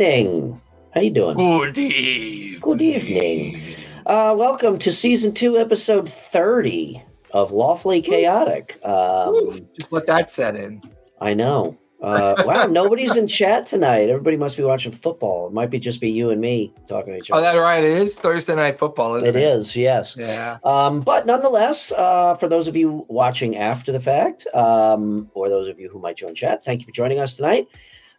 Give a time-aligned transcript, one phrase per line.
[0.00, 0.60] Evening.
[0.94, 1.36] How you doing?
[1.36, 2.60] Good evening.
[2.60, 3.60] Good evening.
[4.06, 8.78] Uh, welcome to season two, episode thirty of Lawfully Chaotic.
[8.84, 10.82] Um, Just let that set in.
[11.20, 11.76] I know.
[12.00, 14.08] Uh, wow, nobody's in chat tonight.
[14.08, 15.48] Everybody must be watching football.
[15.48, 17.40] It might be just be you and me talking to each other.
[17.40, 17.58] Oh, other.
[17.58, 17.82] that right.
[17.82, 19.42] It is Thursday night football, isn't it it?
[19.42, 20.16] is, yes.
[20.16, 20.58] Yeah.
[20.62, 25.66] Um, but nonetheless, uh, for those of you watching after the fact, um, or those
[25.66, 27.66] of you who might join chat, thank you for joining us tonight.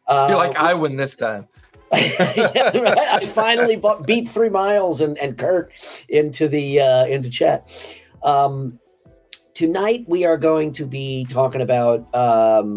[0.10, 1.48] Uh, You're like, I win this time.
[1.94, 2.98] yeah, right.
[2.98, 5.72] I finally bu- beat three miles and, and Kurt
[6.10, 7.70] into the uh, into chat.
[8.24, 8.80] Um,
[9.54, 12.76] tonight we are going to be talking about um,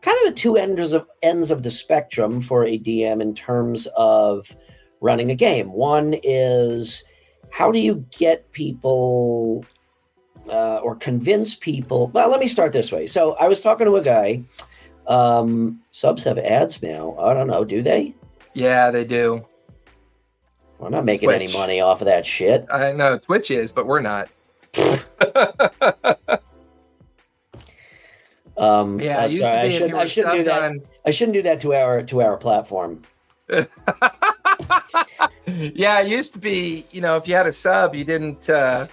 [0.00, 3.88] kind of the two ends of ends of the spectrum for a DM in terms
[3.96, 4.56] of
[5.00, 5.70] running a game.
[5.72, 7.04] One is
[7.50, 9.64] how do you get people
[10.48, 12.08] uh, or convince people?
[12.08, 13.06] Well, let me start this way.
[13.06, 14.44] So I was talking to a guy.
[15.06, 17.16] Um, subs have ads now.
[17.18, 17.64] I don't know.
[17.64, 18.14] Do they?
[18.56, 19.44] Yeah, they do.
[20.78, 22.66] We're not making any money off of that shit.
[22.72, 24.30] I know Twitch is, but we're not.
[28.58, 29.94] Um, Yeah, uh, sorry, I shouldn't.
[29.94, 30.62] I shouldn't do that.
[30.62, 30.80] on.
[31.04, 33.02] I shouldn't do that to our to our platform.
[33.50, 33.66] yeah,
[36.00, 38.86] it used to be, you know, if you had a sub, you didn't, uh,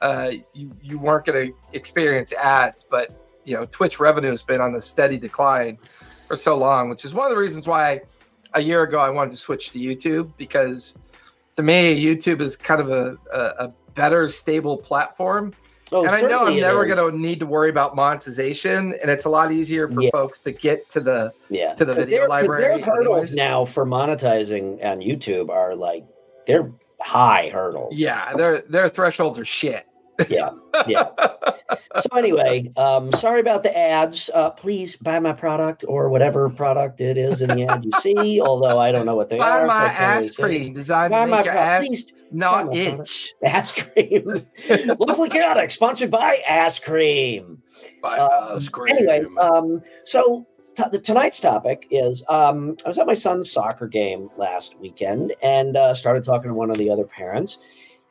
[0.00, 2.84] uh, you you weren't going to experience ads.
[2.84, 3.10] But
[3.44, 5.78] you know, Twitch revenue has been on the steady decline
[6.28, 8.02] for so long, which is one of the reasons why
[8.54, 10.98] a year ago I wanted to switch to YouTube because
[11.56, 15.52] to me, YouTube is kind of a a, a better stable platform.
[15.92, 16.96] Oh, and I know I'm never is.
[17.00, 20.10] to need to worry about monetization, and it's a lot easier for Yeah.
[20.12, 24.84] folks to get to the yeah to the video library Their hurdles now for monetizing
[24.84, 26.04] on YouTube are like
[26.46, 27.94] they're high hurdles.
[27.96, 29.84] yeah, their their thresholds are shit.
[30.28, 30.50] Yeah,
[30.86, 31.08] yeah.
[32.00, 34.30] so anyway, um, sorry about the ads.
[34.34, 38.40] Uh, please buy my product or whatever product it is in the ad you see.
[38.44, 39.66] Although I don't know what they Buy are.
[39.66, 41.82] my ass cream designed Buy to my make your product.
[41.82, 43.00] ass Please not buy my product.
[43.10, 43.34] itch.
[43.44, 44.46] Ass cream.
[44.98, 47.62] Lovely chaotic, sponsored by Ass Cream.
[48.02, 48.96] By Um, ass cream.
[48.96, 53.88] Anyway, um, so t- the, tonight's topic is um, I was at my son's soccer
[53.88, 57.58] game last weekend and uh, started talking to one of the other parents,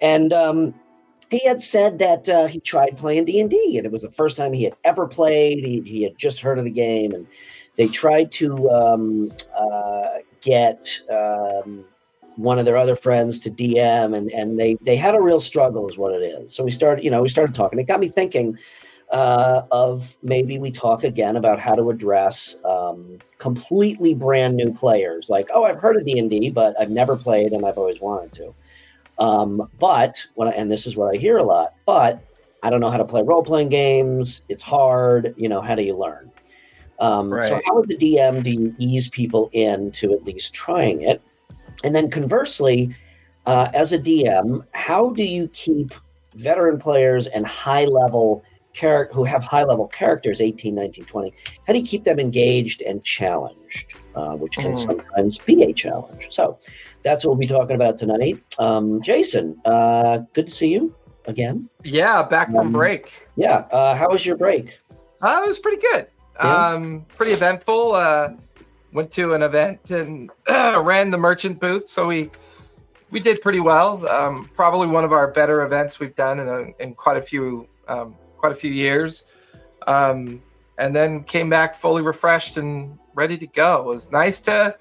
[0.01, 0.73] and um,
[1.29, 4.53] he had said that uh, he tried playing D and it was the first time
[4.53, 5.59] he had ever played.
[5.59, 7.27] He, he had just heard of the game, and
[7.75, 10.07] they tried to um, uh,
[10.41, 11.01] get.
[11.11, 11.85] Um,
[12.35, 15.89] one of their other friends to DM and and they they had a real struggle
[15.89, 16.55] is what it is.
[16.55, 17.79] So we started, you know, we started talking.
[17.79, 18.57] It got me thinking
[19.11, 25.29] uh, of maybe we talk again about how to address um, completely brand new players.
[25.29, 27.99] Like, oh, I've heard of D and D, but I've never played, and I've always
[27.99, 28.53] wanted to.
[29.19, 32.23] Um, but when I, and this is what I hear a lot, but
[32.63, 34.41] I don't know how to play role playing games.
[34.49, 35.33] It's hard.
[35.37, 36.31] You know, how do you learn?
[36.99, 41.21] Um, So how, as the DM, do you ease people into at least trying it?
[41.83, 42.93] And then conversely,
[43.45, 45.93] uh, as a DM, how do you keep
[46.35, 48.43] veteran players and high level
[48.79, 51.33] character who have high level characters 18 19 20
[51.65, 54.77] how do you keep them engaged and challenged uh, which can Mm.
[54.87, 56.43] sometimes be a challenge so
[57.03, 60.93] that's what we'll be talking about tonight um, jason uh, good to see you
[61.25, 63.03] again yeah, back Um, from break.
[63.35, 64.79] yeah uh, how was your break
[65.21, 66.07] Uh, it was pretty good.
[66.37, 66.67] Yeah.
[66.69, 67.91] Um, pretty eventful.
[67.93, 68.29] Uh,
[68.93, 70.31] went to an event and
[70.91, 72.31] ran the merchant booth, so we
[73.11, 73.91] we did pretty well.
[74.07, 77.67] Um, probably one of our better events we've done in, a, in quite a few
[77.89, 79.25] um, quite a few years.
[79.87, 80.41] Um,
[80.77, 83.81] and then came back fully refreshed and ready to go.
[83.81, 84.75] It was nice to.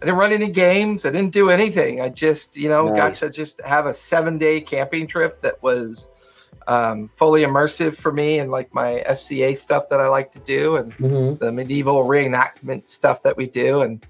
[0.00, 1.04] I didn't run any games.
[1.04, 2.00] I didn't do anything.
[2.00, 3.20] I just, you know, got Nice.
[3.20, 6.08] to just have a seven day camping trip that was
[6.66, 10.76] um, fully immersive for me and like my SCA stuff that I like to do
[10.76, 11.38] and Mhm.
[11.38, 13.82] the medieval reenactment stuff that we do.
[13.82, 14.06] And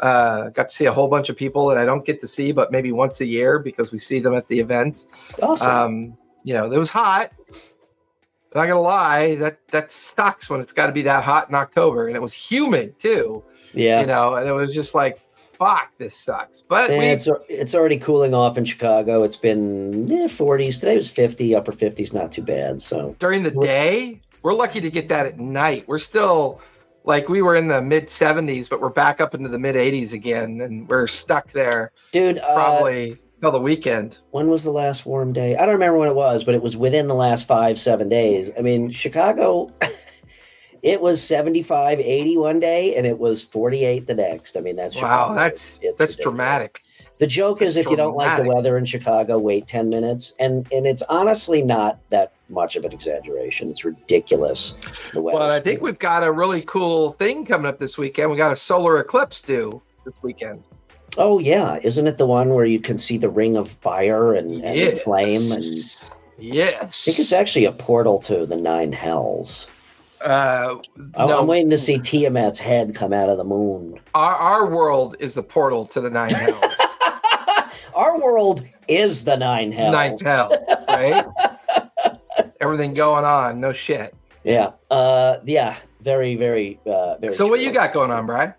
[0.00, 2.52] uh, got to see a whole bunch of people that I don't get to see,
[2.52, 5.06] but maybe once a year because we see them at the event.
[5.42, 7.32] awesome Um, you know, it was hot.
[8.54, 12.06] Not gonna lie, that that sucks when it's got to be that hot in October,
[12.06, 13.42] and it was humid too.
[13.72, 15.18] yeah You know, and it was just like,
[15.58, 16.62] fuck, this sucks.
[16.62, 19.24] But we, it's it's already cooling off in Chicago.
[19.24, 20.78] It's been eh, 40s.
[20.78, 22.80] Today was 50, upper 50s, not too bad.
[22.80, 25.88] So during the day, we're lucky to get that at night.
[25.88, 26.60] We're still
[27.04, 30.12] like we were in the mid 70s, but we're back up into the mid 80s
[30.12, 34.18] again, and we're stuck there dude, uh, probably till the weekend.
[34.30, 35.56] when was the last warm day?
[35.56, 38.50] I don't remember when it was, but it was within the last five, seven days.
[38.58, 39.70] I mean, Chicago,
[40.82, 44.56] it was 75, 80 one day, and it was 48 the next.
[44.56, 45.34] I mean, that's Wow, Chicago.
[45.34, 46.16] that's It's that's ridiculous.
[46.22, 46.80] dramatic.
[47.18, 50.34] The joke is if you don't like the weather in Chicago, wait 10 minutes.
[50.40, 53.70] And and it's honestly not that much of an exaggeration.
[53.70, 54.74] It's ridiculous.
[55.12, 55.22] The.
[55.22, 58.32] Well, I think we've got a really cool thing coming up this weekend.
[58.32, 59.80] We got a solar eclipse due.
[60.04, 60.66] this weekend.
[61.18, 64.62] Oh yeah, isn't it the one where you can see the ring of fire and,
[64.64, 65.02] and Yes.
[65.02, 65.40] flame?
[65.52, 65.62] And
[66.38, 66.74] Yes.
[66.82, 69.68] I think it's actually a portal to the nine hells.
[70.20, 70.76] Uh,
[71.16, 74.00] I'm, no, I'm waiting to see Tiamat's head come out of the moon.
[74.14, 76.64] our, our world is the portal to the nine hells.
[77.94, 79.92] Our world is the nine hells.
[79.92, 80.50] Ninth hell,
[80.88, 81.24] right?
[82.60, 83.60] Everything going on.
[83.60, 84.12] No shit.
[84.42, 84.72] Yeah.
[84.90, 85.76] Uh, yeah.
[86.00, 87.32] Very, very, uh, very.
[87.32, 88.52] So what you got going on, Brian?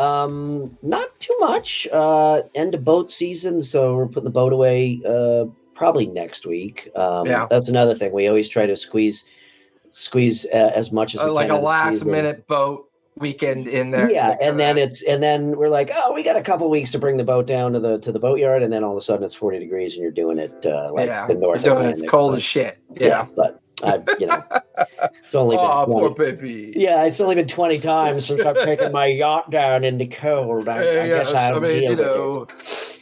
[0.00, 1.86] Um, not too much.
[1.92, 5.00] Uh, end of boat season, so we're putting the boat away.
[5.06, 5.44] Uh,
[5.74, 6.88] probably next week.
[6.96, 7.46] Um, Yeah.
[7.48, 8.12] that's another thing.
[8.12, 9.24] We always try to squeeze,
[9.92, 12.86] squeeze uh, as much as Uh, like a last minute boat
[13.16, 14.10] weekend in there.
[14.10, 16.98] Yeah, and then it's and then we're like, oh, we got a couple weeks to
[16.98, 19.24] bring the boat down to the to the boatyard, and then all of a sudden
[19.24, 21.90] it's forty degrees, and you're doing it uh, like yeah, the North doing it.
[21.90, 22.78] It's cold as shit.
[22.94, 23.06] yeah.
[23.08, 23.26] Yeah.
[23.36, 24.44] but I, you know,
[25.02, 26.72] it's only been Oh, 20 poor baby.
[26.76, 30.68] Yeah, it's only been 20 times since I've taken my yacht down in the cold.
[30.68, 32.46] I, I Yeah, guess yes, I'll I mean, deal you with know,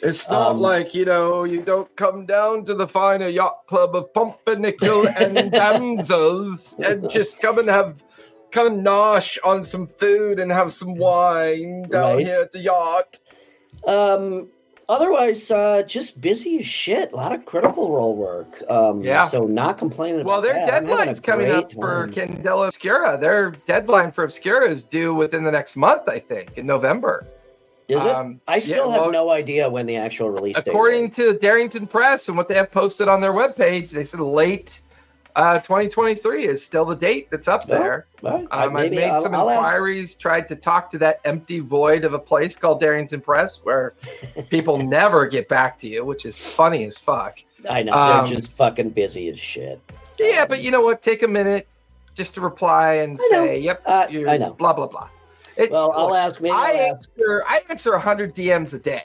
[0.02, 3.96] it's not Um, like you know you don't come down to the finer yacht club
[3.96, 8.02] of pumpernickel and damsels and just come and have
[8.50, 12.26] come and nosh on some food and have some wine down Right.
[12.26, 13.18] here at the yacht.
[13.86, 14.50] Um,
[14.88, 17.12] otherwise, uh, just busy as shit.
[17.12, 18.62] A lot of critical role work.
[18.70, 19.26] Um, Yeah.
[19.26, 20.62] So not complaining about Well, their that.
[20.62, 22.42] I'm having a deadline's coming up great for time.
[22.42, 23.18] Candela Obscura.
[23.20, 27.26] Their deadline for Obscura is due within the next month, I think, in November.
[27.88, 28.10] Is it?
[28.14, 31.16] Um, I still yeah, have well, no idea when the actual release date According is.
[31.16, 34.82] to Darrington Press and what they have posted on their webpage, they said late
[35.38, 38.06] uh, 2023 is still the date that's up there.
[38.22, 41.20] Well, I- Um, I made I'll- some I'll ask- inquiries, tried to talk to that
[41.24, 43.94] empty void of a place called Darrington Press where
[44.50, 47.38] people never get back to you, which is funny as fuck.
[47.70, 49.80] I know um, they're just fucking busy as shit.
[50.18, 51.02] Yeah, but you know what?
[51.02, 51.68] Take a minute
[52.14, 53.44] just to reply and I know.
[53.46, 54.50] say, "Yep, Uh, you're I know.
[54.54, 55.08] blah blah blah."
[55.56, 56.40] It, Well, I'll look, ask.
[56.40, 57.08] Maybe I ask.
[57.16, 57.44] answer.
[57.46, 59.04] I answer 100 DMs a day.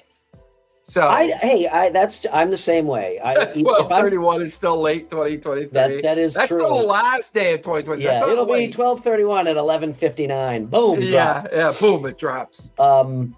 [0.85, 3.18] So I, hey, I that's I'm the same way.
[3.19, 5.68] I if I'm 1231 is still late 2023.
[5.68, 6.59] that that is That's true.
[6.59, 8.04] the last day of 2023.
[8.04, 10.66] yeah, it'll be twelve thirty one at eleven fifty nine.
[10.66, 11.02] Boom.
[11.02, 12.71] Yeah, yeah, boom, it drops.
[12.78, 13.33] Um,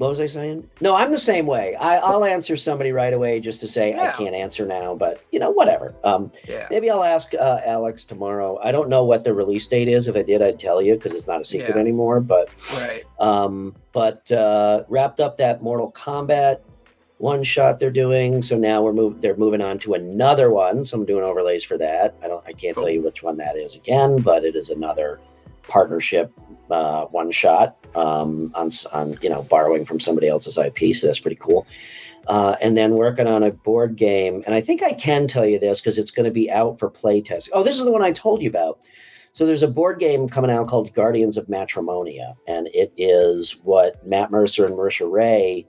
[0.00, 0.66] what was I saying?
[0.80, 1.76] No, I'm the same way.
[1.76, 5.38] I, I'll answer somebody right away just to say I can't answer now, but you
[5.38, 5.94] know, whatever.
[6.04, 6.66] Um, Yeah.
[6.70, 8.58] maybe I'll ask uh, Alex tomorrow.
[8.64, 10.08] I don't know what the release date is.
[10.08, 11.80] If I did, I'd tell you because it's not a secret Yeah.
[11.82, 12.20] anymore.
[12.20, 12.48] But
[12.80, 13.02] Right.
[13.18, 16.60] um, but uh, wrapped up that Mortal Kombat
[17.18, 18.40] one shot they're doing.
[18.40, 20.82] So now we're move they're moving on to another one.
[20.86, 22.14] So I'm doing overlays for that.
[22.24, 25.20] I don't I can't tell you which one that is again, but it is another
[25.68, 26.32] partnership
[26.70, 30.94] uh, one shot um, on s- on you know borrowing from somebody else's IP.
[30.94, 31.66] So that's pretty cool.
[32.26, 35.58] Uh, and then working on a board game, and I think I can tell you
[35.58, 37.48] this because it's going to be out for playtest.
[37.52, 38.78] Oh, this is the one I told you about.
[39.32, 44.04] So there's a board game coming out called Guardians of Matrimonia, and it is what
[44.06, 45.66] Matt Mercer and Marisha Ray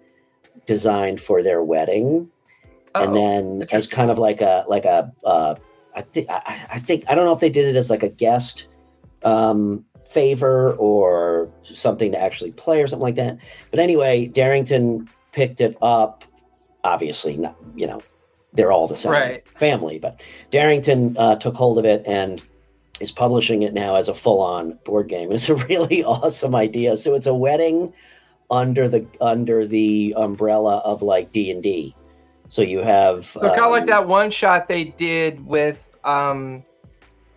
[0.66, 2.30] designed for their wedding,
[2.96, 5.56] and Oh, then as kind of like a like a uh,
[5.96, 8.10] I think I, I think I don't know if they did it as like a
[8.10, 8.68] guest
[9.24, 13.38] um, favor or something to actually play or something like that.
[13.70, 16.24] But anyway, Darrington picked it up.
[16.84, 18.02] Obviously, not you know
[18.54, 19.48] they're all the same Right.
[19.58, 22.44] family, but Darrington uh, took hold of it and
[23.00, 25.32] is publishing it now as a full-on board game.
[25.32, 26.98] It's a really awesome idea.
[26.98, 27.94] So it's a wedding
[28.50, 31.96] under the under the umbrella of like D and D.
[32.50, 36.64] So you have So kind of like um, that one shot they did with um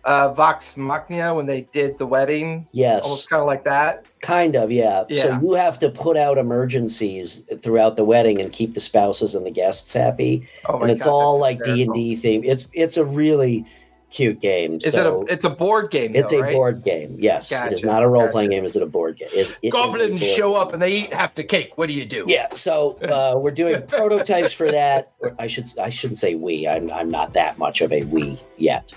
[0.05, 2.67] uh Vox Machina when they did the wedding.
[2.71, 4.05] Yes, Almost kind of like that.
[4.21, 4.71] kind of.
[4.71, 5.05] Yeah.
[5.09, 9.45] So you have to put out emergencies throughout the wedding and keep the spouses and
[9.45, 10.47] the guests happy.
[10.67, 12.43] Oh my and it's God, all like D and D theme.
[12.43, 13.65] It's it's a really
[14.09, 14.79] cute game.
[14.83, 16.53] Is so it a it's a board game it's though, a right?
[16.53, 17.17] board game.
[17.19, 18.57] Yes, it is not a role playing gotcha.
[18.57, 18.65] game.
[18.65, 19.29] Is it a board game?
[19.33, 20.61] Is, it Goblins show game.
[20.61, 21.77] up and they eat half the cake.
[21.77, 22.25] What do you do?
[22.27, 25.11] Yeah, so uh, we're doing prototypes for that.
[25.19, 26.67] Or I should I shouldn't say we.
[26.67, 28.93] I'm I'm not that much of a we yet.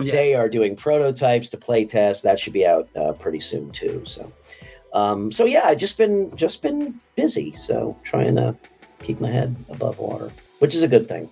[0.00, 0.12] Yeah.
[0.12, 2.22] They are doing prototypes to play test.
[2.22, 4.02] That should be out uh, pretty soon too.
[4.06, 4.32] So,
[4.94, 7.52] um, so yeah, I just been just been busy.
[7.54, 8.56] So trying to
[9.00, 11.28] keep my head above water, which is a good thing.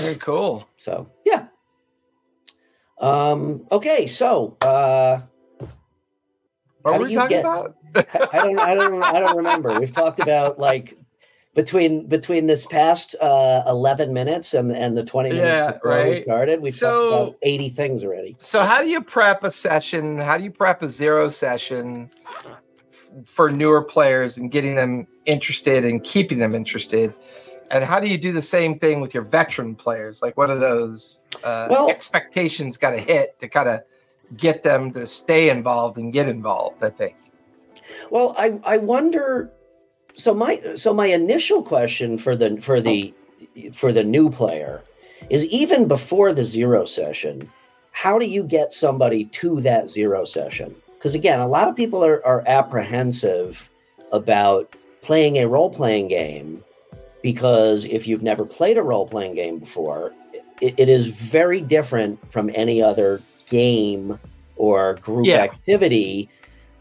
[0.00, 0.68] Very cool.
[0.76, 1.46] So yeah.
[3.00, 3.66] Um.
[3.72, 4.06] Okay.
[4.06, 5.20] So uh,
[6.82, 7.76] What were we talking get- about?
[8.32, 9.78] I don't I don't I don't remember.
[9.80, 10.96] We've talked about like
[11.54, 16.14] between between this past uh 11 minutes and and the 20 minutes Yeah, before we
[16.16, 20.18] started, we've So- talked about 80 things already So how do you prep a session?
[20.18, 22.10] How do you prep a zero session
[22.92, 27.12] f- for newer players and getting them interested and keeping them interested?
[27.70, 30.22] And how do you do the same thing with your veteran players?
[30.22, 33.80] Like, what are those uh, Well- expectations got to hit to kind of
[34.36, 36.82] get them to stay involved and get involved?
[36.82, 37.16] I think.
[38.10, 39.50] Well, I I wonder.
[40.14, 43.14] So my so my initial question for the for the
[43.72, 44.82] for the new player
[45.28, 47.48] is even before the zero session,
[47.92, 50.74] how do you get somebody to that zero session?
[50.94, 53.70] Because again, a lot of people are, are apprehensive
[54.12, 56.62] about playing a role playing game
[57.22, 60.12] because if you've never played a role playing game before,
[60.60, 64.18] it, it is very different from any other game
[64.56, 65.38] or group Yeah.
[65.38, 66.28] activity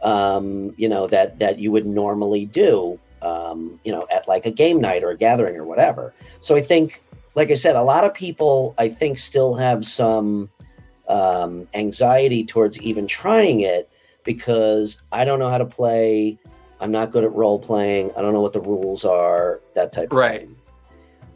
[0.01, 4.51] um, you know that that you would normally do um, you know at like a
[4.51, 7.03] game night or a gathering or whatever so i think
[7.35, 10.49] like i said a lot of people i think still have some
[11.09, 13.89] um, anxiety towards even trying it
[14.23, 16.37] because i don't know how to play
[16.79, 18.11] i'm not good at role playing.
[18.15, 20.41] I don't know what the rules are that type of Right.
[20.41, 20.55] thing.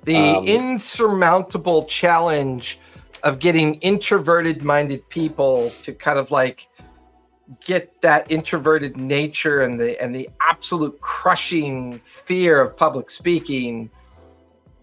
[0.05, 2.79] The Um, insurmountable challenge
[3.23, 6.67] of getting introverted minded people to kind of like
[7.65, 13.89] get that introverted nature and the and the absolute crushing fear of public speaking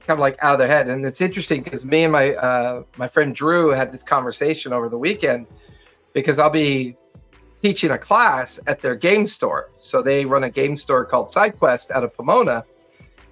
[0.06, 0.88] kind of like out of their head.
[0.88, 4.88] And it's interesting because me and my uh, my friend drew had this conversation over
[4.88, 5.46] the weekend
[6.12, 6.96] because i'll be
[7.62, 11.90] teaching a class at their game store so they run a game store called sidequest
[11.90, 12.64] out of pomona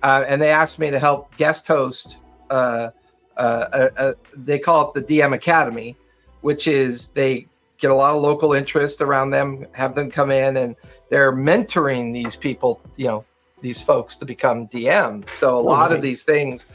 [0.02, 2.18] uh, and they asked me to help guest host.
[2.50, 2.90] Uh,
[3.36, 5.96] uh, uh, uh, they call it the DM Academy,
[6.40, 7.46] which is they
[7.78, 10.76] get a lot of local interest around them, have them come in, and
[11.10, 13.24] they're mentoring these people, you know,
[13.60, 15.28] these folks to become DMs.
[15.28, 16.66] So a Oh, lot of these things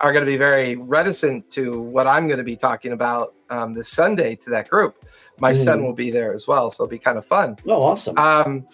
[0.00, 3.74] are going to be very reticent to what I'm going to be talking about um,
[3.74, 5.04] this Sunday to that group.
[5.42, 5.84] My son Mhm.
[5.86, 7.58] will be there as well, so it'll be kind of fun.
[7.66, 8.66] oh awesome Um,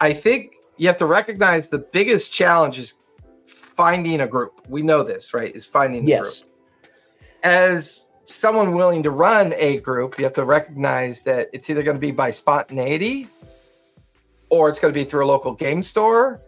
[0.00, 2.94] I think you have to recognize the biggest challenge is
[3.46, 4.62] finding a group.
[4.68, 5.54] We know this, right?
[5.54, 6.34] Is finding a group.
[7.42, 11.96] As someone willing to run a group, you have to recognize that it's either going
[11.96, 13.28] to be by spontaneity
[14.48, 16.40] or it's going to be through a local game store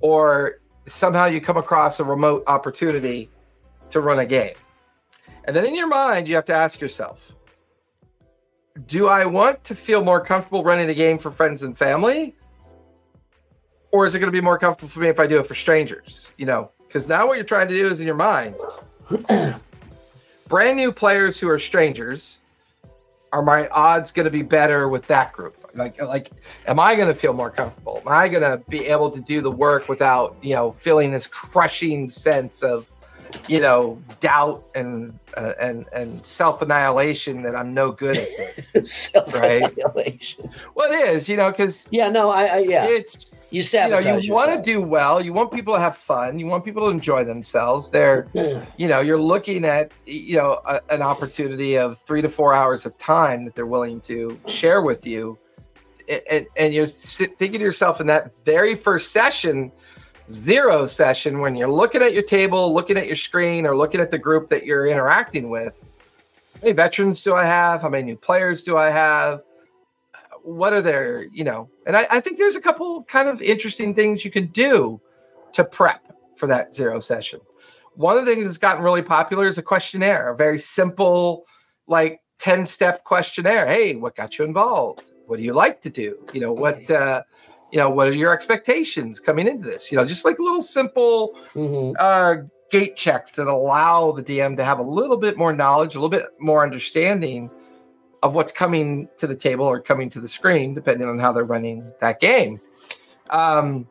[0.00, 3.30] or somehow you come across a remote opportunity
[3.90, 4.54] to run a game.
[5.44, 7.32] And then in your mind, you have to ask yourself,
[8.86, 12.34] do I want to feel more comfortable running a game for friends and family?
[13.90, 15.54] Or is it going to be more comfortable for me if I do it for
[15.54, 16.28] strangers?
[16.36, 18.54] You know, because now what you're trying to do is in your mind.
[20.48, 22.40] Brand new players who are strangers,
[23.32, 25.54] are my odds going to be better with that group?
[25.74, 26.30] Like, like,
[26.66, 28.02] am I going to feel more comfortable?
[28.04, 31.26] Am I going to be able to do the work without, you know, feeling this
[31.26, 32.86] crushing sense of,
[33.48, 38.72] you know, doubt and uh, and and self annihilation that I'm no good at this?
[38.84, 40.50] self-annihilation.
[40.74, 42.86] well, it is, you know, because yeah no i, I yeah.
[42.86, 46.38] it's you you know you want to do well you want people to have fun
[46.38, 47.90] you want people to enjoy themselves.
[47.90, 48.28] They're
[48.76, 52.84] you know you're looking at you know a, an opportunity of three to four hours
[52.84, 55.38] of time that they're willing to share with you
[56.08, 59.72] A- and, and you're thinking to yourself in that very first session
[60.28, 64.10] zero session when you're looking at your table looking at your screen or looking at
[64.10, 65.74] the group that you're interacting with.
[66.54, 67.82] How many veterans do i have?
[67.82, 69.42] How many new players do i have?
[70.42, 73.94] What are their you know and I, I think there's a couple kind of interesting
[73.94, 75.00] things you can do
[75.52, 77.40] to prep for that zero session.
[77.94, 81.46] One of the things that's gotten really popular is a questionnaire a very simple
[81.86, 83.66] like 10 step questionnaire.
[83.66, 85.12] Hey what got you involved?
[85.26, 86.18] What do you like to do?
[86.34, 87.22] You know what uh
[87.72, 91.36] you know what are your expectations coming into this you know just like little simple
[91.54, 91.94] Mhm.
[91.98, 92.36] uh,
[92.70, 96.10] gate checks that allow the DM to have a little bit more knowledge, a little
[96.10, 97.50] bit more understanding
[98.22, 101.44] of what's coming to the table or coming to the screen, depending on how they're
[101.44, 102.60] running that game.
[103.30, 103.88] Um,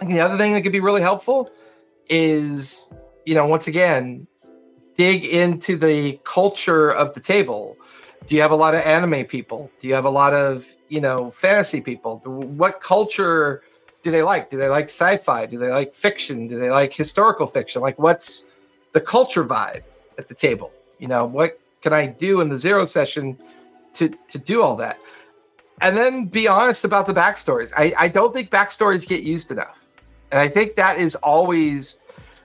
[0.00, 1.50] and the other thing that could be really helpful
[2.08, 2.90] is,
[3.24, 4.26] you know, once again,
[4.96, 7.76] dig into the culture of the table.
[8.26, 9.70] Do you have a lot of anime people?
[9.78, 12.22] Do you have a lot of, you know, fantasy people?
[12.24, 13.62] What culture
[14.04, 14.48] do they like?
[14.48, 15.46] Do they like sci-fi?
[15.46, 16.46] Do they like fiction?
[16.46, 17.82] Do they like historical fiction?
[17.82, 18.48] Like what's
[18.92, 19.82] the culture vibe
[20.18, 20.70] at the table?
[20.98, 23.36] You know, what can I do in the zero session
[23.94, 24.98] to to do all that?
[25.80, 27.72] And then be honest about the backstories.
[27.76, 29.78] I, I don't think backstories get used enough.
[30.30, 31.98] And I think that is always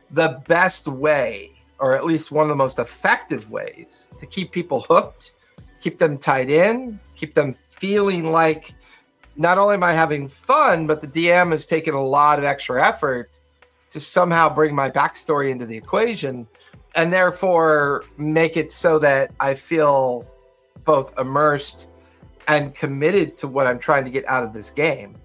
[0.10, 4.80] the best way, or at least one of the most effective ways to keep people
[4.82, 5.34] hooked,
[5.80, 8.74] keep them tied in, keep them feeling like
[9.36, 12.86] not only am I having fun, but the DM has taken a lot of extra
[12.86, 13.32] effort
[13.92, 16.48] to somehow bring my backstory into the equation
[16.96, 20.28] and therefore make it so that I feel
[20.84, 21.88] both immersed
[22.48, 25.16] and committed to what I'm trying to get out of this game.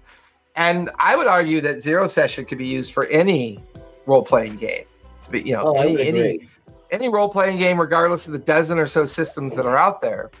[0.55, 3.61] And I would argue that zero session could be used for any
[4.05, 4.85] role playing game.
[5.23, 6.49] To be, you know, Oh, any, any
[6.91, 10.31] any role playing game, regardless of the dozen or so systems that are out there.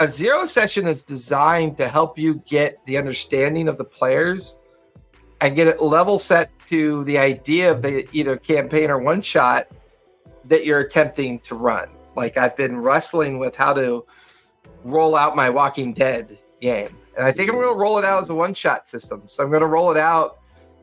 [0.00, 4.58] A zero session is designed to help you get the understanding of the players
[5.42, 9.68] and get it level set to the idea of the either campaign or one shot
[10.46, 11.90] that you're attempting to run.
[12.16, 14.06] Like I've been wrestling with how to
[14.84, 16.96] roll out my Walking Dead game.
[17.14, 19.22] And I think I'm going to roll it out as a one shot system.
[19.26, 20.38] So I'm going to roll it out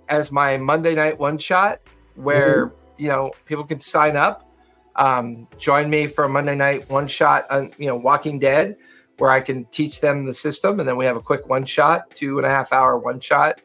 [0.09, 1.81] as my Monday night one shot
[2.13, 3.03] where, mm-hmm.
[3.03, 4.47] you know, people can sign up,
[4.95, 8.77] um, join me for a Monday night one shot on, you know, Walking Dead,
[9.17, 10.79] where I can teach them the system.
[10.79, 13.61] And then we have a quick one shot, two and a half hour one shot.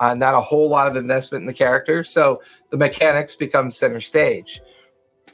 [0.00, 2.02] Uh, not a whole lot of investment in the character.
[2.02, 4.60] So the mechanics become center stage.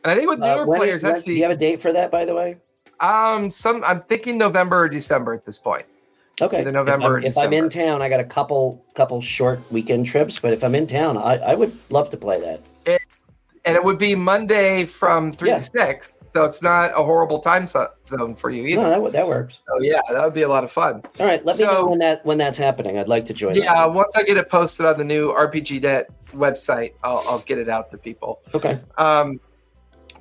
[0.04, 1.32] And I think with uh, newer uh, players, that's the.
[1.32, 2.56] Do you have a date for that, by the way?
[3.00, 5.86] Um, some I'm thinking November or December at this point.
[6.40, 6.62] Okay.
[6.62, 7.18] The November.
[7.18, 10.38] If, I'm, if I'm, in town, I got a couple couple short weekend trips.
[10.38, 12.60] But if I'm in town, I, I would love to play that.
[12.86, 13.02] It,
[13.64, 15.58] and it would be Monday from three yeah.
[15.58, 18.82] to six, so it's not a horrible time zone for you either.
[18.82, 19.58] No, that, that works.
[19.68, 21.02] Oh yeah, that would be a lot of fun.
[21.18, 22.96] All right, let so, me know when that when that's happening.
[22.96, 23.56] I'd like to join.
[23.56, 27.68] Yeah, once I get it posted on the new RPGNet website, I'll, I'll get it
[27.68, 28.40] out to people.
[28.54, 28.78] Okay.
[28.98, 29.40] Um,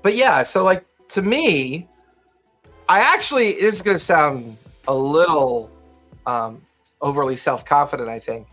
[0.01, 1.87] but yeah, so like to me,
[2.89, 5.69] I actually this is going to sound a little
[6.25, 6.63] um,
[6.99, 8.09] overly self confident.
[8.09, 8.47] I think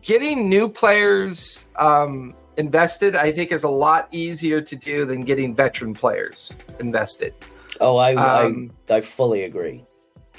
[0.00, 5.54] getting new players um, invested, I think, is a lot easier to do than getting
[5.54, 7.34] veteran players invested.
[7.80, 9.84] Oh, I um, I, I, fully agree.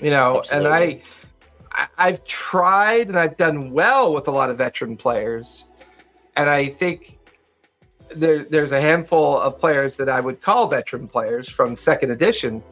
[0.01, 0.67] You know, Absolutely.
[0.67, 1.01] and I.
[1.97, 5.65] I've tried and I've done well with a lot of veteran players,
[6.37, 7.19] and I think
[8.15, 12.63] there, there's a handful of players that I would call veteran players from second edition.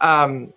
[0.00, 0.52] Um,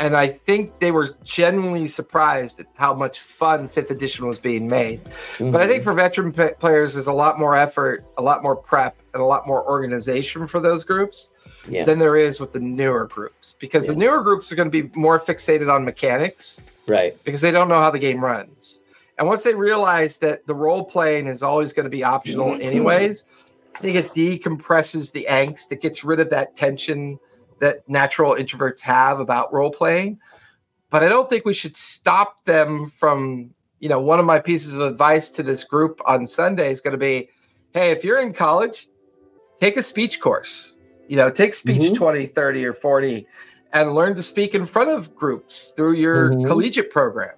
[0.00, 4.66] and I think they were genuinely surprised at how much fun fifth edition was being
[4.66, 5.04] made.
[5.04, 5.50] Mm-hmm.
[5.50, 5.90] But I think mm-hmm.
[5.90, 9.26] for veteran p- players, there's a lot more effort, a lot more prep, and a
[9.26, 11.28] lot more organization for those groups
[11.68, 11.84] yeah.
[11.84, 13.92] than there is with the newer groups because yeah.
[13.92, 16.62] the newer groups are going to be more fixated on mechanics.
[16.86, 17.22] Right.
[17.22, 18.80] Because they don't know how the game runs.
[19.18, 23.26] And once they realize that the role playing is always going to be optional, anyways,
[23.74, 25.70] I think it decompresses the angst.
[25.72, 27.18] It gets rid of that tension
[27.60, 30.18] that natural introverts have about role playing.
[30.90, 34.74] But I don't think we should stop them from, you know, one of my pieces
[34.74, 37.30] of advice to this group on Sunday is going to be
[37.72, 38.88] hey, if you're in college,
[39.60, 40.74] take a speech course.
[41.08, 41.94] You know, take speech mm-hmm.
[41.94, 43.26] 20, 30, or 40
[43.72, 46.46] and learn to speak in front of groups through your mm-hmm.
[46.46, 47.34] collegiate program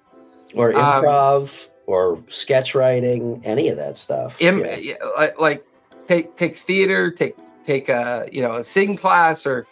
[0.55, 1.65] or um, improv.
[1.65, 4.41] Um, or sketch writing, any of that stuff.
[4.41, 4.95] Im- yeah.
[5.17, 5.67] like, like
[6.05, 9.67] take take theater, take take a you know a sing class, or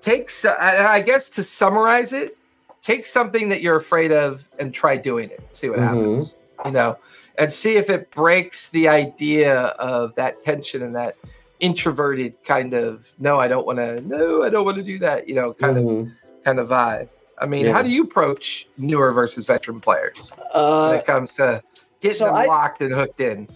[0.00, 0.30] take.
[0.44, 2.36] I guess to summarize it,
[2.80, 5.40] take something that you're afraid of and try doing it.
[5.54, 5.96] See what mm-hmm.
[5.96, 6.36] happens.
[6.64, 6.98] You know,
[7.38, 11.16] and see if it breaks the idea of that tension and that
[11.60, 14.00] introverted kind of no, I don't want to.
[14.02, 15.28] No, I don't want to do that.
[15.28, 16.10] You know, kind mm-hmm.
[16.10, 17.08] of kind of vibe.
[17.38, 17.72] I mean, yeah.
[17.72, 21.62] how do you approach newer versus veteran players uh, when it comes to
[22.00, 23.48] getting so them I, locked and hooked in?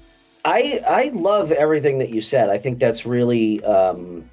[0.44, 2.50] I I love everything that you said.
[2.50, 4.30] I think that's really um,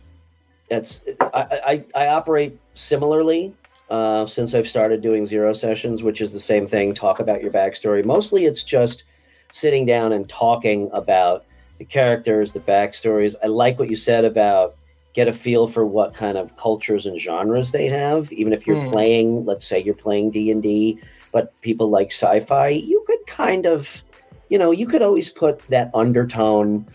[0.72, 3.54] that's I, I, I operate similarly
[3.90, 6.94] uh, since I've started doing zero sessions, which is the same thing.
[6.94, 8.06] Talk about your backstory.
[8.06, 9.04] Mostly, it's just
[9.52, 11.46] sitting down and talking about
[11.78, 13.36] the characters, the backstories.
[13.44, 14.78] I like what you said about
[15.14, 18.78] get a feel for what kind of cultures and genres they have even if you're
[18.78, 18.90] mm.
[18.90, 20.98] playing let's say you're playing d&d
[21.34, 24.04] but people like sci-fi you could kind of
[24.48, 26.88] you know you could always put that undertone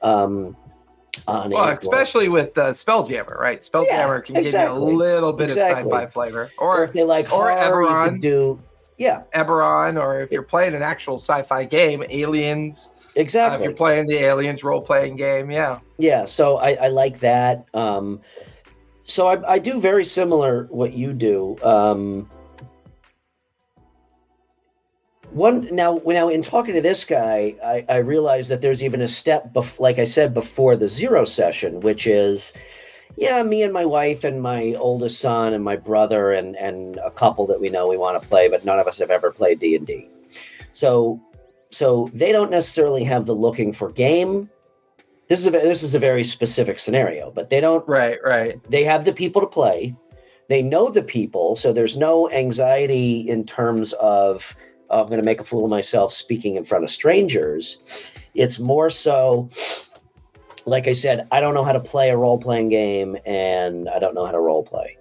[0.00, 0.56] um
[1.28, 3.60] on well, it especially with uh, Spelljammer, right?
[3.60, 4.78] Spelljammer yeah, can exactly.
[4.80, 5.82] give you a little bit exactly.
[5.82, 8.60] of sci-fi flavor, or, or if they like or horror, Eberron, do
[8.96, 13.56] yeah, Eberron, or if you're playing an actual sci-fi game, Aliens, Exactly.
[13.56, 15.80] Uh, if you're playing the aliens role playing game, yeah.
[15.98, 16.24] Yeah.
[16.24, 17.66] So I, I like that.
[17.74, 18.20] Um,
[19.02, 21.56] so I, I, do very similar what you do.
[21.62, 22.30] Um,
[25.38, 29.00] one now, when now in talking to this guy, I, I realized that there's even
[29.00, 32.52] a step, bef- like I said before, the zero session, which is,
[33.16, 37.10] yeah, me and my wife and my oldest son and my brother and and a
[37.10, 39.60] couple that we know we want to play, but none of us have ever played
[39.60, 40.10] D and D.
[40.72, 41.20] So
[41.70, 44.50] so they don't necessarily have the looking for game.
[45.28, 47.86] This is a this is a very specific scenario, but they don't.
[47.88, 48.58] Right, right.
[48.70, 49.94] They have the people to play.
[50.48, 54.56] They know the people, so there's no anxiety in terms of
[54.90, 58.10] I'm going to make a fool of myself speaking in front of strangers.
[58.34, 59.48] It's more so,
[60.66, 63.98] like I said, I don't know how to play a role playing game, and I
[63.98, 64.96] don't know how to role play.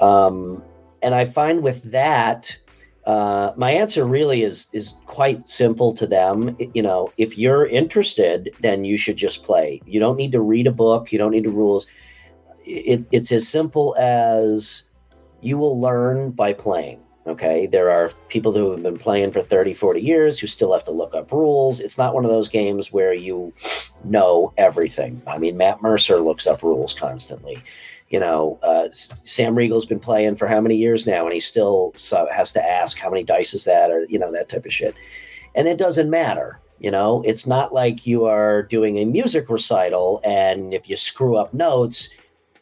[0.00, 0.62] Um,
[1.02, 2.58] and I find with that
[3.06, 6.56] uh, my answer really is is quite simple to them.
[6.74, 9.80] You know, if you're interested, then you should just play.
[9.86, 11.12] You don't need to read a book.
[11.12, 11.86] You don't need the rules.
[12.64, 14.82] It, it's as simple as
[15.40, 17.00] you will learn by playing.
[17.26, 17.66] Okay.
[17.66, 20.92] There are people who have been playing for 30, 40 years who still have to
[20.92, 21.80] look up rules.
[21.80, 23.52] It's not one of those games where you
[24.04, 25.20] know everything.
[25.26, 27.58] I mean, Matt Mercer looks up rules constantly.
[28.10, 31.92] You know, uh, Sam Riegel's been playing for how many years now, and he still
[32.30, 34.94] has to ask how many dice is that, or you know that type of shit.
[35.56, 36.60] And it doesn't matter.
[36.78, 41.36] You know, it's not like you are doing a music recital, and if you screw
[41.36, 42.10] up notes,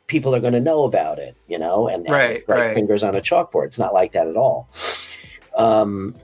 [0.06, 2.74] people are going to know about it, you know, and, and right, like right.
[2.74, 3.66] fingers on a chalkboard.
[3.66, 4.68] It's not like that at all.
[5.56, 6.14] Um,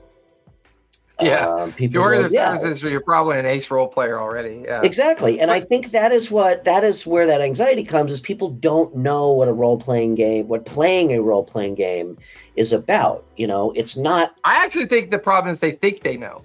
[1.19, 1.47] Yeah.
[1.47, 3.69] um, If people you work in will- the yeah, service industry, you're probably an ace
[3.69, 4.63] role player already.
[4.65, 4.81] Yeah.
[4.83, 8.11] exactly, and I think that is what that is where that anxiety comes.
[8.11, 12.17] Is people don't know what a role playing game, what playing a role playing game
[12.55, 13.23] is about.
[13.37, 14.35] You know, it's not.
[14.43, 16.41] I actually think the problem is they think they know.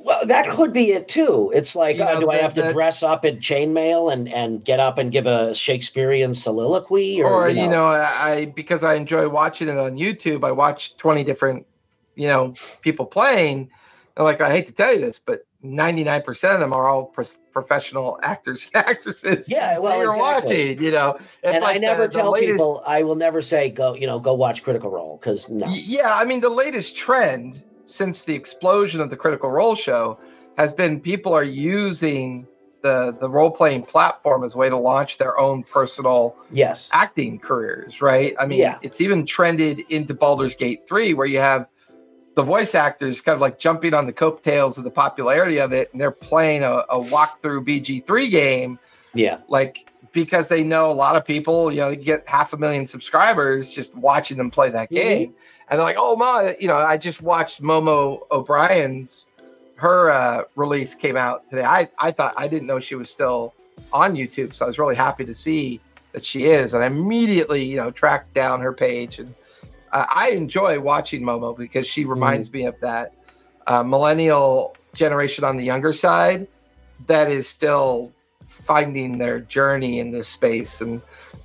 [0.00, 1.50] Well, that could be it too.
[1.54, 4.12] It's like, You uh, know, do I the- have to the- dress up in chainmail
[4.12, 8.44] and and get up and give a Shakespearean soliloquy, or, Or, you know, I, I
[8.46, 11.66] because I enjoy watching it on YouTube, I watch 20 different,
[12.14, 13.70] you know, people playing.
[14.16, 17.24] And like I hate to tell you this, but 99% of them are all pro-
[17.52, 19.50] professional actors and actresses.
[19.50, 20.68] Yeah, well, you're exactly.
[20.74, 21.14] watching, you know.
[21.16, 22.82] It's and like I never the tell latest- people.
[22.86, 23.94] I will never say go.
[23.94, 25.66] You know, go watch Critical Role because no.
[25.68, 30.18] Yeah, I mean the latest trend since the explosion of the Critical Role show
[30.56, 32.46] has been people are using
[32.82, 36.88] the the role playing platform as a way to launch their own personal Yes.
[36.92, 38.34] acting careers, right?
[38.38, 38.78] I mean, Yeah.
[38.82, 41.66] it's even trended into Baldur's Gate 3 where you have
[42.36, 45.88] the voice actors kind of like jumping on the coattails of the popularity of it
[45.92, 48.78] and they're playing a, a walkthrough BG3 game
[49.12, 49.38] Yeah.
[49.48, 52.86] like because they know a lot of people, you know, they get half a million
[52.86, 54.94] subscribers just watching them play that Mhm.
[54.94, 55.34] game.
[55.70, 59.26] And they're like, oh my, you know, I just watched Momo O'Brien's
[59.78, 61.62] her uh, release came out today.
[61.62, 63.54] I, I thought I didn't know she was still
[63.92, 64.52] on YouTube.
[64.52, 65.80] So I was really happy to see
[66.12, 66.74] that she is.
[66.74, 69.20] And I immediately, you know, tracked down her page.
[69.20, 69.32] And
[69.92, 73.14] uh, I enjoy watching Momo because she reminds me of that
[73.68, 76.48] uh, millennial generation on the younger side
[77.06, 78.12] that is still
[78.46, 81.00] finding their journey in this space and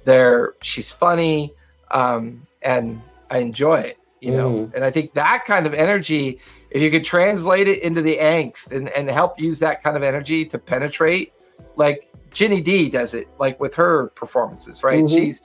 [0.06, 1.54] they're she's funny
[1.92, 4.74] um and i enjoy it you know Mhm.
[4.76, 6.40] and i think that kind of energy
[6.72, 10.04] if you could translate it into the angst and, and help use that kind of
[10.04, 11.34] energy to penetrate
[11.76, 15.10] like Ginny Di does it like with her performances right Mhm.
[15.10, 15.42] she's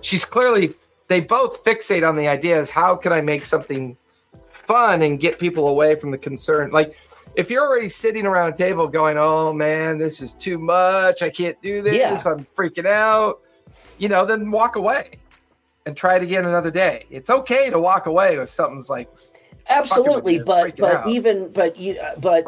[0.00, 0.74] she's clearly
[1.08, 3.96] they both fixate on the idea is how can i make something
[4.48, 6.94] fun and get people away from the concern like
[7.36, 11.22] if you're already sitting around a table going, "Oh man, this is too much.
[11.22, 11.94] I can't do this.
[11.94, 12.18] Yeah.
[12.26, 13.38] I'm freaking out,"
[13.98, 15.10] you know, then walk away
[15.86, 17.04] and try it again another day.
[17.10, 19.08] It's okay to walk away if something's like,
[19.68, 21.08] Absolutely, you, but but out.
[21.08, 22.44] even but you but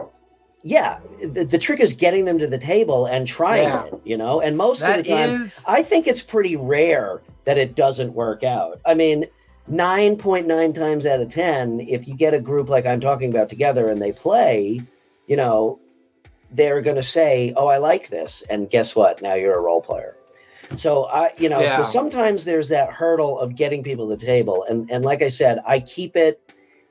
[0.64, 3.84] yeah, the, the trick is getting them to the table and trying Yeah.
[3.86, 3.94] it.
[4.04, 7.74] You know, and most of the time, is I think it's pretty rare that it
[7.74, 8.80] doesn't work out.
[8.86, 9.26] I mean,
[9.70, 13.88] 9.9 times out of 10, if you get a group like I'm talking about together
[13.88, 14.82] and they play,
[15.26, 15.78] you know,
[16.50, 19.22] they're going to say, "Oh, I like this." And guess what?
[19.22, 20.16] Now you're a role player.
[20.76, 24.64] So I, you know, so sometimes there's that hurdle of getting people to the table
[24.68, 26.40] and and like I said, I keep it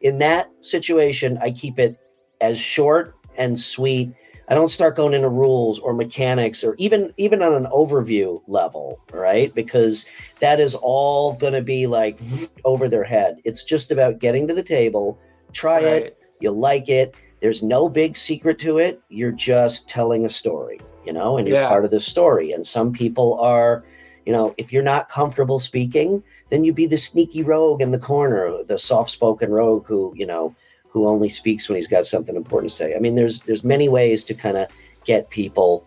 [0.01, 1.99] in that situation, I keep it
[2.41, 4.13] as short and sweet
[4.51, 8.99] I don't start going into rules or mechanics or even even on an overview level,
[9.13, 9.55] right?
[9.55, 10.05] Because
[10.41, 12.45] that is all going to be like mm-hmm.
[12.65, 13.39] over their head.
[13.45, 15.17] It's just about getting to the table,
[15.53, 16.13] try it, right.
[16.41, 17.15] you like it.
[17.39, 19.01] There's no big secret to it.
[19.07, 21.67] You're just telling a story, you know, and you're Yeah.
[21.67, 22.51] part of the story.
[22.51, 23.83] And some people are,
[24.25, 27.99] you know, if you're not comfortable speaking, then you'd be the sneaky rogue in the
[27.99, 30.53] corner, the soft-spoken rogue who, you know,
[30.89, 32.95] who only speaks when he's got something important to say.
[32.95, 34.67] I mean, there's there's many ways to kind of
[35.05, 35.85] get people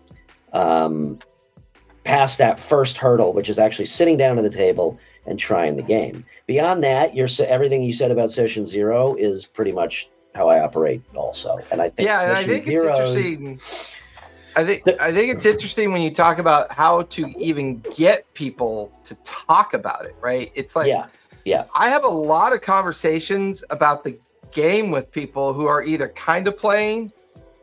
[0.53, 1.18] um,
[2.05, 5.83] past that first hurdle, which is actually sitting down at the table and trying the
[5.83, 6.24] game.
[6.46, 11.03] Beyond that, your everything you said about Session Zero is pretty much how I operate,
[11.14, 11.59] also.
[11.70, 13.61] And I think yeah, and I think it's interesting.
[14.57, 18.93] I think I think it's interesting when you talk about how to even get people
[19.05, 20.53] to talk about it, right?
[20.55, 20.88] It's like
[21.45, 24.19] yeah, I have a lot of conversations about the
[24.53, 27.12] game with people who are either kind of playing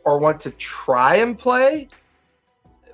[0.04, 1.88] or want to try and play.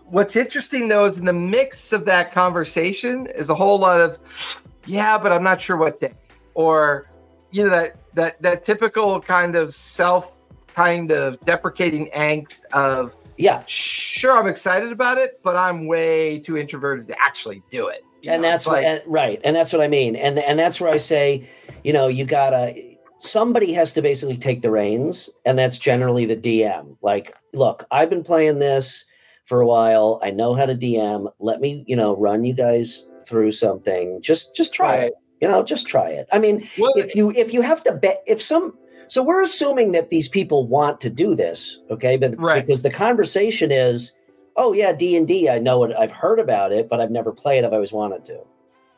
[0.06, 4.62] What's interesting though is in the mix of that conversation is a whole lot of
[4.86, 6.14] yeah, but I'm not sure what day
[6.54, 7.10] or
[7.52, 10.32] you know that that that typical kind of self
[10.68, 13.64] kind of deprecating angst of yeah.
[13.68, 18.04] sure I'm excited about it, but I'm way too introverted to actually do it.
[18.28, 20.58] And know, that's it's what like- and, right and that's what i mean and and
[20.58, 21.48] that's where i say
[21.84, 22.74] you know you gotta
[23.20, 28.10] somebody has to basically take the reins and that's generally the dm like look i've
[28.10, 29.06] been playing this
[29.46, 30.20] for a while.
[30.22, 31.32] I know how to DM.
[31.40, 34.22] Let me, you know, run you guys through something.
[34.22, 35.08] Just just try Right.
[35.08, 35.14] it.
[35.40, 36.28] You know, just try it.
[36.34, 39.92] I mean, Well, if you if you have to bet if some so we're assuming
[39.94, 42.18] that these people want to do this, okay?
[42.18, 42.66] But Right.
[42.66, 44.14] because the conversation is,
[44.56, 47.32] oh yeah, D and D, I know it, I've heard about it, but I've never
[47.32, 47.64] played.
[47.64, 48.40] I've always wanted to.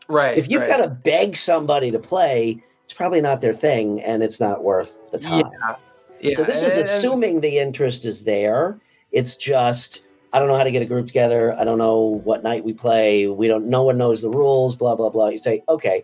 [0.07, 0.37] right.
[0.37, 0.69] If you've right.
[0.69, 4.97] got to beg somebody to play, it's probably not their thing, and it's not worth
[5.11, 5.45] the time.
[5.61, 5.75] yeah,
[6.21, 6.35] yeah.
[6.35, 8.79] So this is assuming the interest is there.
[9.11, 11.53] It's just I don't know how to get a group together.
[11.59, 13.27] I don't know what night we play.
[13.27, 13.67] We don't.
[13.67, 14.75] No one knows the rules.
[14.75, 15.27] Blah blah blah.
[15.29, 16.03] You say, okay,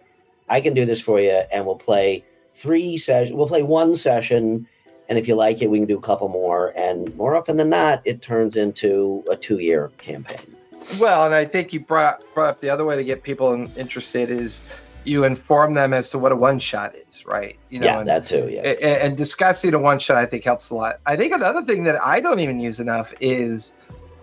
[0.49, 2.23] I can do this for you, and we'll play
[2.55, 3.35] three sessions.
[3.35, 4.67] We'll play one session,
[5.07, 6.73] and if you like it, we can do a couple more.
[6.75, 10.55] And more often than not, it turns into a two-year campaign.
[10.99, 14.29] Well, and I think you brought brought up the other way to get people interested
[14.29, 14.63] is
[15.03, 17.57] you inform them as to what a one shot is, right?
[17.69, 18.49] You know, yeah, and, that too.
[18.51, 18.61] Yeah.
[18.63, 20.99] a- and discussing a one shot I think helps a lot.
[21.05, 23.73] I think another thing that I don't even use enough is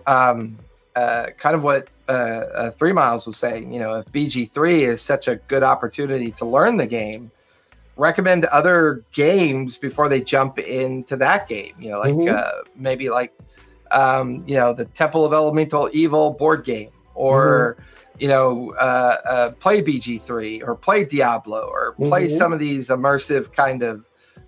[0.07, 0.57] um,
[0.95, 3.73] uh, kind of what uh, uh, Three Miles was saying.
[3.73, 7.31] You know, if BG three is such a good opportunity to learn the game,
[7.95, 11.73] recommend other games before they jump into that game.
[11.79, 12.35] You know, like Mhm.
[12.37, 13.33] uh, maybe like
[13.91, 17.77] um, you know the Temple of Elemental Evil board game, or
[18.19, 22.37] you know uh, uh, play BG three or play Diablo or play Mhm.
[22.37, 24.05] some of these immersive kind of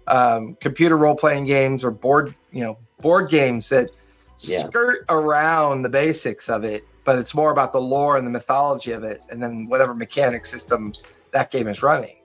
[0.08, 3.92] um, computer role playing games or board you know board games that
[4.40, 4.58] Yeah.
[4.60, 8.92] skirt around the basics of it, but it's more about the lore and the mythology
[8.92, 10.92] of it, and then whatever mechanic system
[11.32, 12.16] that game is running.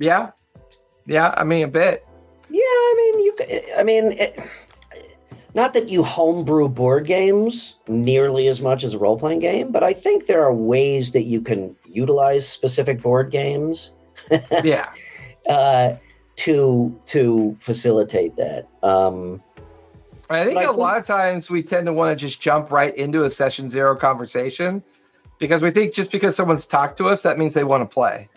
[0.00, 0.30] Yeah,
[1.06, 1.32] yeah.
[1.36, 2.04] I mean, a bit.
[2.50, 3.36] Yeah, I mean, you.
[3.78, 4.40] I mean, it,
[5.54, 9.84] not that you homebrew board games nearly as much as a role playing game, but
[9.84, 13.92] I think there are ways that you can utilize specific board games
[14.64, 14.92] Yeah,
[15.48, 15.94] uh,
[16.36, 18.68] to to facilitate that.
[18.82, 19.42] Um,
[20.28, 22.70] I think I a think- lot of times we tend to want to just jump
[22.70, 24.82] right into a session zero conversation
[25.38, 28.28] because we think just because someone's talked to us, that means they want to play.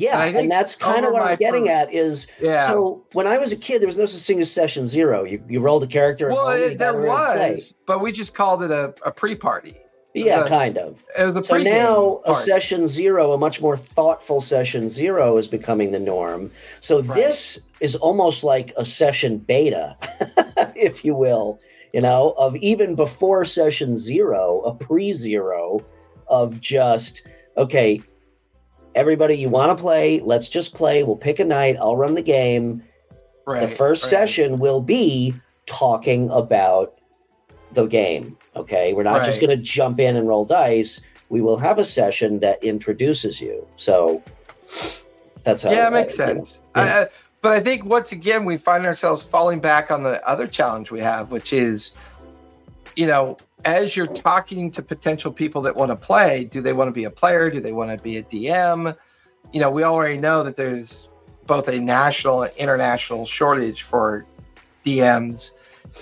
[0.00, 1.92] Yeah, And and, that's kind of what I'm getting per- at.
[1.92, 2.66] Is Yeah.
[2.66, 5.24] so when I was a kid, there was no such thing as session zero.
[5.24, 6.28] You you rolled a character.
[6.30, 7.50] well, it, there got around to play.
[7.52, 9.74] was, but we just called it a, a pre-party.
[10.12, 11.04] Yeah, a- kind of.
[11.18, 12.40] It was a So now a party.
[12.40, 16.50] session zero, a much more thoughtful session zero, is becoming the norm.
[16.80, 17.14] So Right.
[17.16, 19.96] this is almost like a session beta,
[20.74, 21.60] if you will,
[21.92, 25.84] you know, of even before session zero, a pre zero
[26.26, 28.00] of just, okay,
[28.94, 30.20] everybody, you want to play?
[30.20, 31.02] Let's just play.
[31.04, 31.76] We'll pick a night.
[31.80, 32.82] I'll run the game.
[33.46, 34.10] Right, the first right.
[34.10, 35.34] session will be
[35.66, 36.98] talking about
[37.72, 38.36] the game.
[38.56, 38.92] Okay.
[38.92, 41.00] We're not just going to jump in and roll dice.
[41.28, 43.66] We will have a session that introduces you.
[43.76, 44.22] So
[45.42, 46.60] that's how yeah, it I- makes you know, sense.
[46.76, 46.82] yeah.
[46.82, 47.08] I, I,
[47.42, 51.00] but I think once again we find ourselves falling back on the other challenge we
[51.00, 51.96] have, which is,
[52.96, 56.88] you know, as you're talking to potential people that want to play, do they want
[56.88, 57.50] to be a player?
[57.50, 58.96] Do they want to be a DM?
[59.52, 61.08] You know, we already know that there's
[61.46, 64.24] both a national and international shortage for
[64.84, 65.52] DMs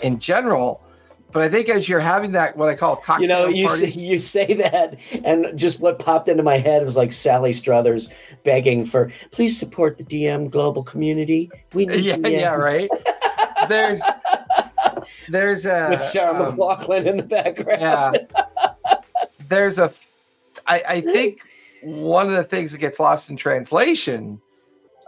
[0.03, 0.83] in general.
[1.31, 3.91] But I think as you're having that, what I call cocktail You know, you party,
[3.91, 8.09] say, you say that, and just what popped into my head was like Sally Struthers
[8.45, 11.51] begging for, please support the DM global community.
[11.75, 12.89] We need yeah, yeah, right.
[13.69, 14.03] there's,
[15.29, 17.81] there's a With Sarah um, McLachlan in the background.
[17.81, 18.13] yeah
[19.49, 19.93] there's a
[20.67, 21.41] I, I think
[21.83, 24.41] one of the things that gets lost in translation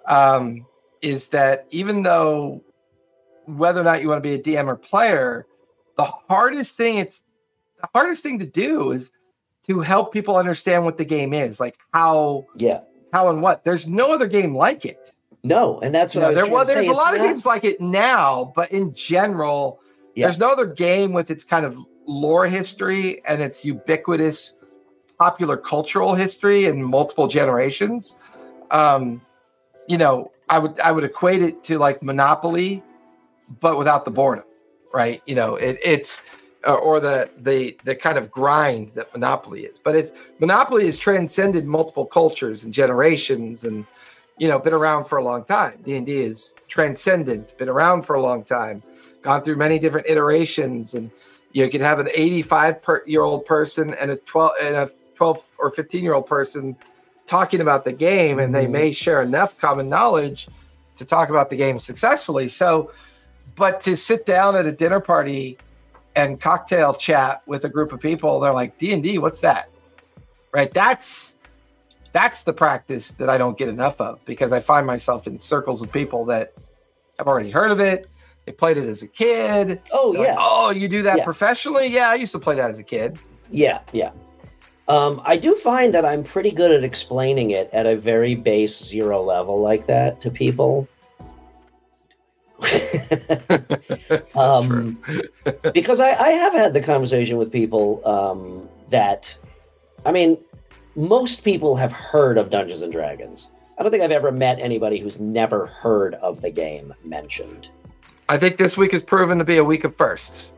[0.06, 0.66] um,
[1.02, 2.62] is that even though
[3.46, 5.46] whether or not you want to be a dm or player
[5.96, 7.24] the hardest thing it's
[7.80, 9.11] the hardest thing to do is
[9.66, 12.80] to help people understand what the game is like how Yeah.
[13.12, 16.26] how and what there's no other game like it No, and that's You what know,
[16.28, 18.70] I was there, trying well there's a lot It's of games like it now but
[18.72, 19.80] in general
[20.14, 20.27] Yeah.
[20.27, 24.59] there's no other game with its kind of lore history and its ubiquitous
[25.18, 28.18] popular cultural history in multiple generations.
[28.70, 29.20] Um,
[29.87, 32.83] you know, I would I would equate it to like Monopoly,
[33.61, 34.44] but without the boredom,
[34.92, 35.23] right?
[35.27, 36.23] You know, it, it's
[36.66, 39.79] uh, or the the the kind of grind that Monopoly is.
[39.79, 43.87] But it's Monopoly has transcended multiple cultures and generations, and
[44.38, 45.81] you know, been around for a long time.
[45.85, 48.83] D and D is transcendent, been around for a long time,
[49.22, 51.11] gone through many different iterations, and
[51.52, 55.42] you could have an 85 per year old person and a 12 and a 12
[55.59, 56.76] or 15 year old person
[57.26, 58.70] talking about the game, and they Mhm.
[58.70, 60.48] may share enough common knowledge
[60.96, 62.48] to talk about the game successfully.
[62.48, 62.90] So,
[63.54, 65.59] but to sit down at a dinner party
[66.16, 69.18] and cocktail chat with a group of people, they're like D and D.
[69.18, 69.68] What's that?
[70.52, 70.72] Right.
[70.74, 71.37] That's
[72.12, 75.80] that's the practice that I don't get enough of because I find myself in circles
[75.80, 76.52] of people that
[77.18, 78.10] have already heard of it.
[78.51, 79.81] They played it as a kid.
[79.93, 81.25] Oh They're like, yeah, oh, you do that Yeah.
[81.25, 81.87] professionally?
[81.87, 83.19] Yeah, I used to play that as a kid.
[83.51, 84.11] yeah, yeah.
[84.89, 88.77] Um, I do find that I'm pretty good at explaining it at a very base
[88.77, 90.89] zero level like that to people.
[94.37, 94.99] Um,
[95.73, 99.37] because I, I have had the conversation with people um, that,
[100.05, 100.37] I mean,
[100.97, 103.51] most people have heard of Dungeons and Dragons.
[103.79, 107.71] I don't think I've ever met anybody who's never heard of the game mentioned.
[108.31, 110.53] I think this week has proven to be a week of firsts.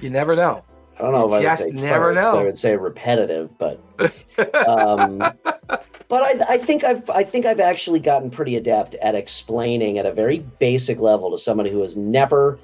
[0.00, 0.64] You never know.
[0.98, 2.38] I don't know if I would say never first, know.
[2.38, 3.80] I would say repetitive, but
[4.66, 9.98] um, but I, I think I've I think I've actually gotten pretty adept at explaining
[9.98, 12.58] at a very basic level to somebody who has never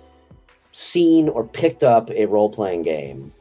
[0.72, 3.33] seen or picked up a role playing game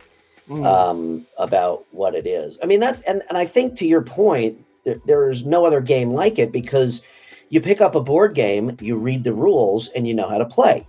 [0.50, 0.66] Mm.
[0.66, 2.58] um, about what it is.
[2.64, 5.80] I mean that's and, and I think to your point, there, there is no other
[5.80, 7.04] game like it because
[7.50, 10.46] you pick up a board game, you read the rules, and you know how to
[10.46, 10.88] play.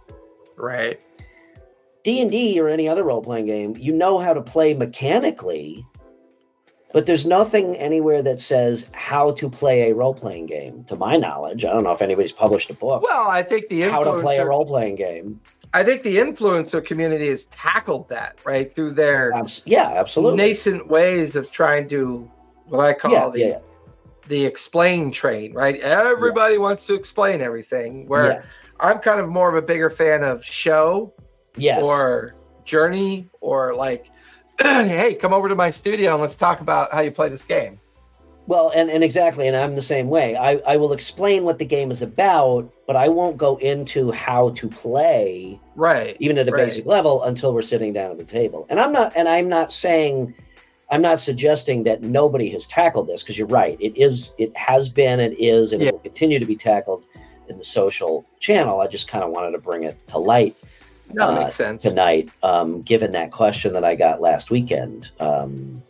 [0.57, 1.01] right.
[2.03, 5.85] D and D or any other role playing game, you know how to play mechanically,
[6.95, 10.83] but there's nothing anywhere that says how to play a role playing game.
[10.85, 13.83] To my knowledge, I don't know if anybody's published a book Well, I think the
[13.83, 15.41] how to play a role playing game.
[15.75, 20.39] I think the influencer community has tackled that right through their Abs- yeah, absolutely.
[20.39, 22.29] nascent ways of trying to
[22.65, 23.59] what I call yeah, the yeah, yeah,
[24.29, 25.53] the explain train.
[25.53, 28.07] Right, everybody wants to explain everything.
[28.07, 28.43] Where yeah.
[28.81, 31.13] I'm kind of more of a bigger fan of show
[31.57, 31.85] Yes.
[31.85, 34.11] or journey or like,
[34.61, 37.81] hey, come over to my studio and let's talk about how you play this game.
[38.47, 40.35] Well, and, and exactly, and I'm the same way.
[40.37, 44.51] I, I will explain what the game is about, but I won't go into how
[44.51, 46.17] to play, Right.
[46.19, 46.65] even at a Right.
[46.65, 48.67] basic level, until we're sitting down at the table.
[48.69, 50.35] And I'm not, and I'm not saying,
[50.91, 53.77] I'm not suggesting that nobody has tackled this because you're right.
[53.81, 55.89] It is, it has been, it is, and Yeah.
[55.89, 57.05] it will continue to be tackled
[57.49, 58.81] in the social channel.
[58.81, 60.57] I just kind of wanted to bring it to light
[61.13, 61.83] No, Uh, makes sense.
[61.83, 65.11] tonight, um, given that question that I got last weekend.
[65.19, 65.83] Um,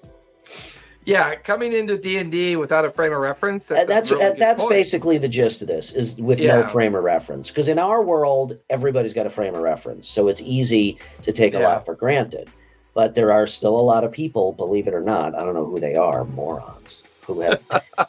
[1.06, 3.66] Yeah, coming into D and D without a frame of reference.
[3.66, 6.94] That's That's that's, really good that's basically the gist of this is with no frame
[6.94, 10.98] of reference because in our world everybody's got a frame of reference so it's easy
[11.22, 12.48] to take a lot for granted
[12.94, 15.66] but there are still a lot of people believe it or not i don't know
[15.66, 17.62] who they are morons who have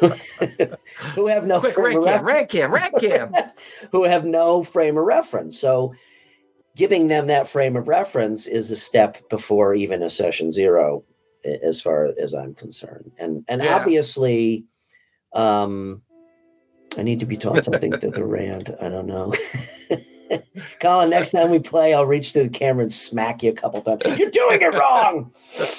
[1.14, 2.26] who have no Quick, frame rank of cam, reference.
[2.32, 3.34] rank cam, rank cam.
[3.92, 5.58] who have no frame of reference.
[5.58, 5.92] So
[6.76, 11.04] giving them that frame of reference is a step before even a session zero
[11.44, 13.10] as far as i'm concerned.
[13.18, 13.76] And and Yeah.
[13.76, 14.64] obviously
[15.34, 16.02] um
[16.96, 18.70] i need to be taught something through the rant.
[18.80, 19.32] I don't know
[20.80, 23.80] colin next time we play i'll reach to the camera and smack you a couple
[23.82, 25.32] times you're doing it wrong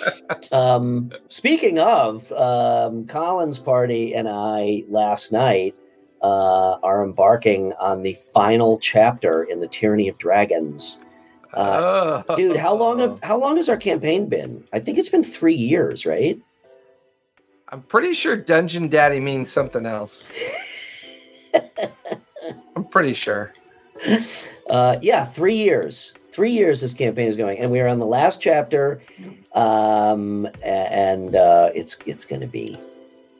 [0.51, 5.75] um speaking of um colin's party and i last night
[6.23, 11.01] uh, are embarking on the final chapter in the Tyranny of Dragons.
[11.51, 12.35] Uh, Oh.
[12.35, 14.63] dude, how long have how long has our campaign been?
[14.71, 16.39] I think it's been three years, right?
[17.69, 20.27] I'm pretty sure Dungeon Daddy means something else.
[22.75, 23.51] I'm pretty sure.
[24.69, 26.13] Uh, yeah, three years.
[26.31, 29.01] Three years this campaign is going, and we are on the last chapter.
[29.53, 32.79] Um, and uh, it's it's going to be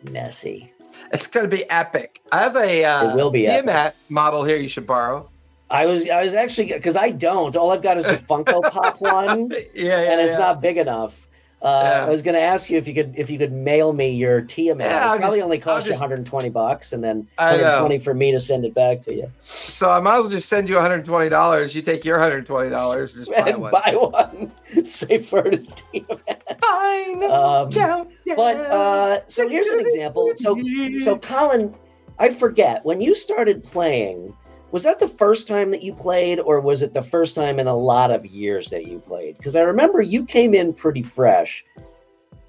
[0.10, 0.74] messy.
[1.14, 2.22] It's gonna be epic.
[2.32, 3.96] I have a uh, It will be epic.
[4.10, 4.58] Model here.
[4.58, 5.30] You should borrow.
[5.70, 7.56] I was I was actually because I don't.
[7.56, 9.52] All I've got is the Funko Pop one.
[9.74, 10.40] Yeah, yeah, and it's yeah.
[10.40, 11.28] not big enough.
[11.62, 12.06] Uh, Yeah.
[12.06, 14.42] I was going to ask you if you could if you could mail me your
[14.42, 14.88] Tiamat.
[14.88, 17.64] Yeah, it probably just- only cost you 120 bucks, and then I know.
[17.84, 19.32] 120 for me to send it back to you.
[19.40, 21.76] So I might as well just send you 120 dollars.
[21.76, 23.14] You take your 120 dollars.
[23.14, 23.72] Just buy And one.
[23.72, 24.52] buy one.
[24.86, 26.44] Say for it as Tiamat.
[26.64, 27.24] Fine.
[27.32, 28.04] Um, yeah.
[28.36, 30.32] but uh, so here's an example.
[30.36, 30.58] So
[31.00, 31.76] so Colin,
[32.18, 34.36] I forget when you started playing.
[34.72, 37.68] Was that the first time that you played, or was it the first time in
[37.68, 39.38] a lot of years that you played?
[39.38, 41.66] Because I remember you came in pretty fresh,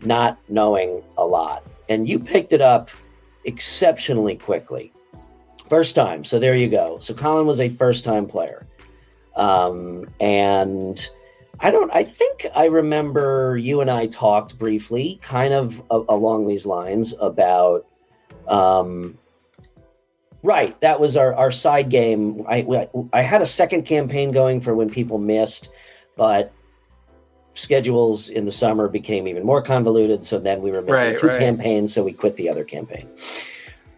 [0.02, 2.90] not knowing a lot, and you picked it up
[3.44, 4.92] exceptionally quickly.
[5.68, 6.22] First time.
[6.22, 6.98] So there you go.
[7.00, 8.66] So Colin was a first time player.
[9.34, 11.08] Um, and
[11.58, 16.46] I don't, I think I remember you and I talked briefly, kind of a- along
[16.46, 17.86] these lines about,
[18.46, 19.18] um,
[20.43, 20.78] right.
[20.80, 22.45] That was our, our side game.
[22.49, 25.72] I, I had a second campaign going for when people missed,
[26.16, 26.53] but
[27.55, 30.24] schedules in the summer became even more convoluted.
[30.24, 31.38] So then we were missing Right, two right.
[31.38, 31.93] campaigns.
[31.93, 33.09] So we quit the other campaign.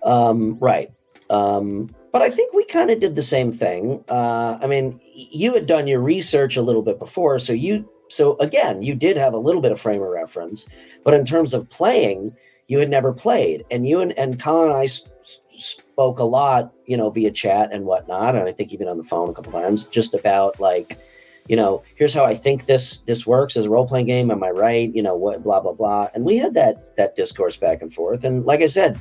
[0.03, 0.93] Um, right.
[1.31, 4.05] Um, but I think we kind of did the same thing.
[4.09, 8.37] Uh, I mean, you had done your research a little bit before, so you so
[8.39, 10.67] again, you did have a little bit of frame of reference,
[11.03, 12.37] but in terms of playing,
[12.69, 14.87] you had never played, and you and, and Colin and I
[15.57, 19.05] spoke a lot, you know, via chat and whatnot, and I think even on the
[19.05, 20.99] phone a couple times, just about like,
[21.49, 24.31] you know, here's how I think this this works as a role playing game.
[24.31, 24.95] Am I right?
[24.95, 26.09] You know, what blah blah blah.
[26.15, 28.25] And we had that that discourse back and forth.
[28.25, 29.01] And like I said,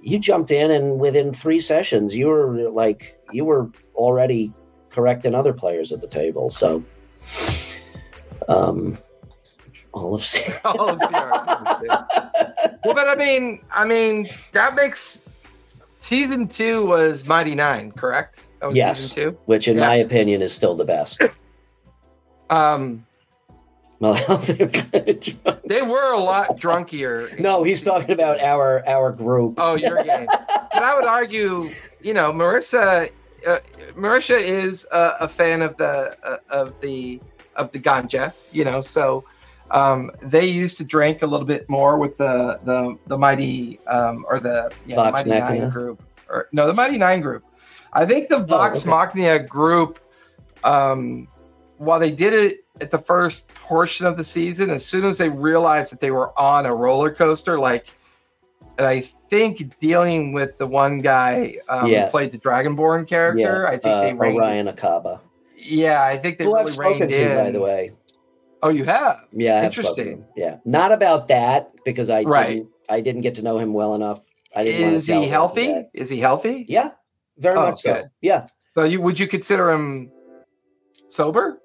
[0.00, 4.52] you jumped in, and within three sessions, you were like you were already
[4.90, 6.48] correcting other players at the table.
[6.48, 6.82] So,
[8.48, 8.98] um,
[9.92, 10.20] all of
[10.64, 11.84] all of CRs.
[12.84, 15.20] well, but I mean, I mean that makes
[16.04, 18.40] season two was Mighty Nein, correct?
[18.60, 19.86] That was yes, season two, which in Yeah.
[19.88, 21.20] my opinion is still the best.
[22.50, 23.06] Um,
[24.00, 25.62] Well, they're kinda drunk.
[25.66, 27.38] they were a lot drunkier.
[27.40, 29.54] no, he's talking about our our group.
[29.56, 30.26] Oh, your game.
[30.28, 31.62] but I would argue,
[32.02, 33.08] you know, Marissa,
[33.46, 33.58] uh,
[33.96, 37.18] Marisha is a, a fan of the uh, of the
[37.56, 38.34] of the ganja.
[38.52, 39.24] You know, so
[39.74, 44.24] um, they used to drink a little bit more with the the the mighty um,
[44.28, 45.60] or the yeah, the mighty Machina?
[45.60, 47.44] nine group or no the Mighty Nein group.
[47.92, 48.90] I think the Vox okay.
[48.90, 49.98] Machina group,
[50.64, 51.28] um,
[51.78, 55.28] while they did it at the first portion of the season, as soon as they
[55.28, 57.86] realized that they were on a roller coaster, like,
[58.78, 62.06] and I think dealing with the one guy um, Yeah.
[62.06, 64.36] who played the Dragonborn character, yeah, I think uh, they reined.
[64.36, 65.20] Orion Acaba,
[65.56, 67.44] Yeah, I think they who I've really spoken to, in.
[67.44, 67.92] by the way.
[68.64, 69.26] Oh, you have.
[69.30, 70.06] Yeah, I have Interesting.
[70.08, 70.24] him.
[70.34, 72.48] Yeah, not about that because I Right.
[72.48, 74.26] didn't, I didn't get to know him well enough.
[74.56, 74.94] I didn't.
[74.94, 75.84] Is he healthy?
[75.92, 76.64] Is he healthy?
[76.66, 76.92] Yeah,
[77.36, 77.92] very Oh, much so.
[77.94, 78.04] good.
[78.22, 80.10] Yeah, So you would you consider him
[81.08, 81.60] sober?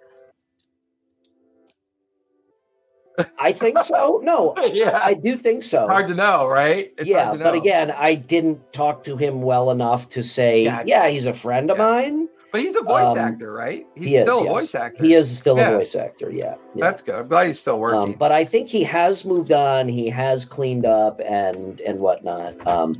[3.40, 4.20] I think so.
[4.24, 5.80] No, yeah, I do think so.
[5.82, 6.92] it's hard to know, right?
[6.98, 10.66] It's yeah, hard to but again, I didn't talk to him well enough to say,
[10.66, 10.88] Gotcha.
[10.88, 11.84] yeah, he's a friend of Yeah.
[11.90, 12.30] mine.
[12.52, 13.86] But he's a voice um, actor, right?
[13.96, 14.52] He's he is, still a yes.
[14.54, 15.04] voice actor.
[15.04, 15.70] He is still Yeah.
[15.72, 16.32] a voice actor.
[16.32, 16.86] Yeah, yeah.
[16.86, 17.16] That's good.
[17.16, 18.00] I'm glad he's still working.
[18.00, 19.88] Um, but I think he has moved on.
[19.88, 22.66] He has cleaned up and and whatnot.
[22.68, 22.98] Um,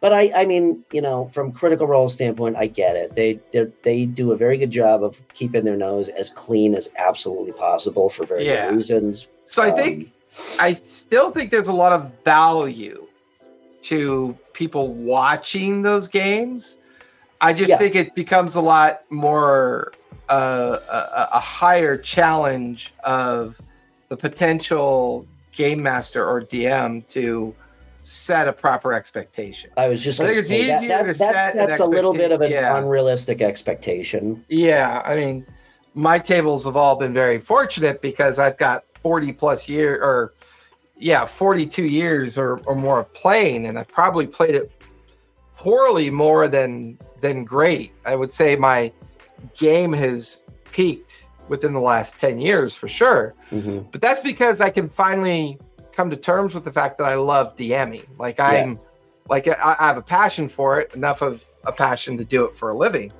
[0.00, 3.14] but I, I mean, you know, from Critical Role standpoint, I get it.
[3.14, 6.90] They they they do a very good job of keeping their nose as clean as
[6.98, 8.66] absolutely possible for very Yeah.
[8.68, 9.28] good reasons.
[9.44, 10.10] so I Um, think
[10.58, 13.06] I still think there's a lot of value
[13.82, 16.76] to people watching those games.
[17.44, 17.78] I just Yeah.
[17.78, 19.92] think it becomes a lot more
[20.30, 23.60] uh, a, a higher challenge of
[24.08, 27.54] the potential game master or DM to
[28.00, 29.70] set a proper expectation.
[29.76, 31.84] I was just I think it's say that, easier that, to that's set that's a
[31.86, 32.78] little bit of an yeah.
[32.78, 34.42] unrealistic expectation.
[34.48, 35.46] Yeah, I mean,
[35.92, 40.32] my tables have all been very fortunate because I've got 40 plus year or
[40.96, 44.72] yeah, 42 years or, or more of playing, and I've probably played it
[45.56, 47.92] poorly more than than great.
[48.04, 48.92] I would say my
[49.56, 53.34] game has peaked within the last 10 years for sure.
[53.50, 53.86] Mhm.
[53.90, 55.58] But that's because I can finally
[55.92, 58.04] come to terms with the fact that I love DMing.
[58.18, 58.78] Like I'm
[59.30, 62.54] like I, I have a passion for it, enough of a passion to do it
[62.56, 63.10] for a living.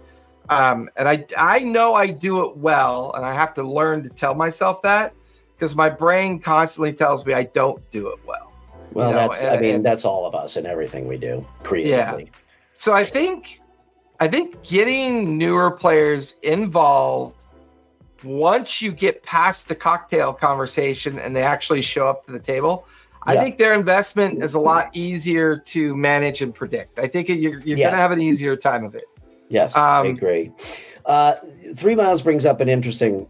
[0.51, 4.11] Um, and I I know I do it well, and I have to learn to
[4.11, 5.15] tell myself that
[5.57, 8.53] because my brain constantly tells me I don't do it well.
[8.93, 11.47] Well, You know, that's I mean and- that's all of us in everything we do
[11.63, 12.31] creatively.
[12.75, 13.61] So I think
[14.21, 17.37] I think getting newer players involved
[18.23, 22.87] once you get past the cocktail conversation and they actually show up to the table,
[23.25, 26.99] I think their investment is a lot easier to manage and predict.
[26.99, 27.79] I think you're, you're Yes.
[27.87, 29.05] going to have an easier time of it.
[29.49, 30.53] Yes, I Um, agree.
[31.05, 31.35] Uh,
[31.75, 33.27] Three Miles brings up an interesting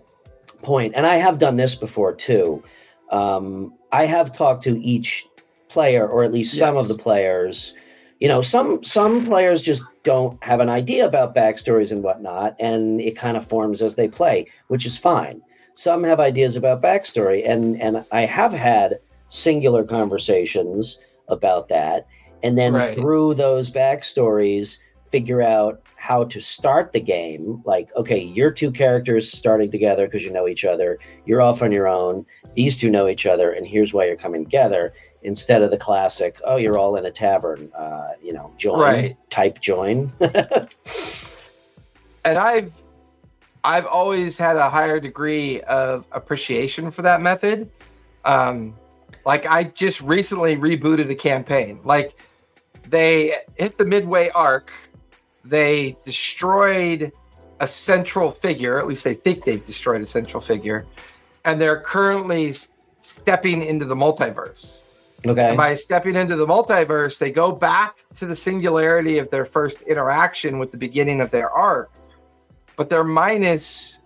[0.63, 2.63] point, and I have done this before too.
[3.11, 5.27] Um, I have talked to each
[5.69, 7.75] player, or at least some of the players.
[8.25, 12.99] You know, some some players just don't have an idea about backstories and whatnot, and
[12.99, 15.43] it kind of forms as they play, which is fine.
[15.75, 18.99] Some have ideas about backstory, and and I have had
[19.29, 20.99] singular conversations
[21.29, 22.07] about that,
[22.43, 22.97] and then Right.
[22.97, 24.79] through those backstories,
[25.11, 27.63] figure out how to start the game.
[27.67, 30.99] Like, okay, your two characters starting together because you know each other.
[31.27, 32.25] You're off on your own.
[32.55, 34.95] These two know each other, and here's why you're coming together.
[35.25, 39.17] Instead of the classic, oh, you're all in a tavern, uh, you know, join Right.
[39.31, 40.13] type join.
[42.27, 42.73] And I've
[43.63, 47.71] I've always had a higher degree of appreciation for that method.
[48.25, 48.75] Um,
[49.27, 51.81] like I just recently rebooted a campaign.
[51.85, 52.17] Like
[52.89, 54.73] they hit the midway arc,
[55.45, 57.13] they destroyed
[57.61, 58.79] a central figure.
[58.79, 60.87] At least they think they've destroyed a central figure,
[61.45, 62.53] and they're currently
[63.01, 64.85] stepping into the multiverse.
[65.27, 65.49] Okay.
[65.49, 69.83] And by stepping into the multiverse, they go back to the singularity of their first
[69.83, 71.91] interaction with the beginning of their arc,
[72.77, 74.01] but they're minus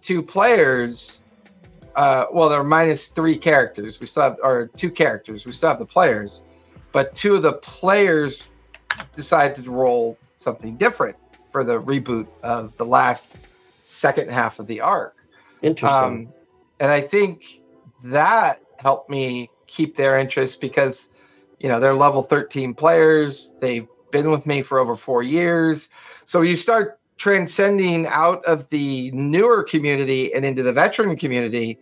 [0.00, 1.22] two players.
[1.94, 4.00] Uh, well, they're minus three characters.
[4.00, 5.44] We still have, or two characters.
[5.44, 6.42] We still have the players,
[6.90, 8.48] but two of the players
[9.14, 11.16] decided to roll something different
[11.50, 13.36] for the reboot of the last
[13.82, 15.16] second half of the arc.
[15.60, 16.26] Interesting.
[16.26, 16.28] Um,
[16.80, 17.60] and I think
[18.04, 21.08] that helped me keep their interest because,
[21.58, 23.54] you know, they're level 13 players.
[23.60, 25.88] They've been with me for over four years.
[26.24, 31.78] So you start transcending out of the newer community and into the veteran community.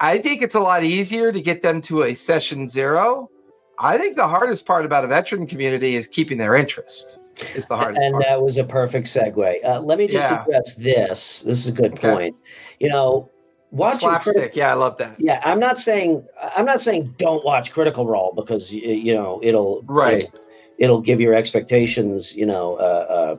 [0.00, 3.30] I think it's a lot easier to get them to a session zero.
[3.78, 7.18] I think the hardest part about a veteran community is keeping their interest
[7.54, 8.24] is the hardest and part.
[8.26, 9.64] that was a perfect segue.
[9.64, 10.42] Uh, let me just yeah.
[10.42, 11.42] address this.
[11.42, 12.12] This is a good okay.
[12.12, 12.36] point.
[12.80, 13.30] You know,
[13.70, 14.56] watching slapstick.
[14.56, 15.16] yeah, I love that.
[15.18, 19.82] Yeah, I'm not saying I'm not saying don't watch Critical Role because you know it'll
[19.82, 20.24] right.
[20.24, 20.40] It'll,
[20.78, 22.34] it'll give your expectations.
[22.34, 23.36] You know, uh, uh,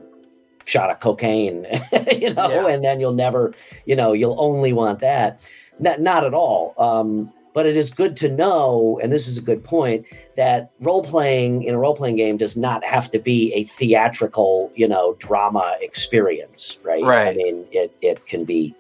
[0.65, 1.65] shot of cocaine.
[2.11, 2.73] you know, yeah.
[2.73, 3.53] and then you'll never.
[3.86, 5.39] You know, you'll only want that.
[5.80, 6.73] Not not at all.
[6.77, 10.05] Um, but it is good to know, and this is a good point,
[10.38, 14.71] that role playing in a role playing game does not have to be a theatrical,
[14.75, 17.03] you know, drama experience, right?
[17.03, 17.30] Right.
[17.30, 18.75] I mean, it it can be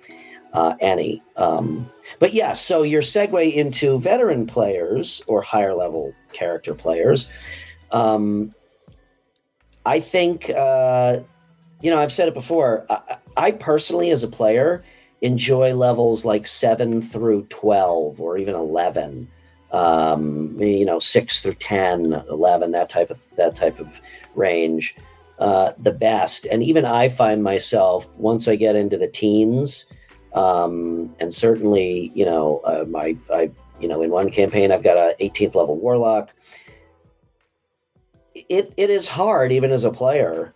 [0.53, 1.21] uh, any.
[1.35, 1.89] Um,
[2.19, 7.29] but yeah, so your segue into veteran players or higher level character players.
[7.91, 8.53] Um,
[9.85, 11.19] I think, uh,
[11.81, 12.85] you know, I've said it before.
[12.89, 14.83] I, I personally, as a player,
[15.21, 19.27] enjoy levels like 7 through 12 or even 11
[19.71, 24.01] um, you know 6 through 10 11 that type of that type of
[24.35, 24.95] range
[25.39, 29.85] uh, the best and even i find myself once i get into the teens
[30.33, 33.49] um, and certainly you know uh, my i
[33.79, 36.29] you know in one campaign i've got a 18th level warlock
[38.33, 40.53] it, it is hard even as a player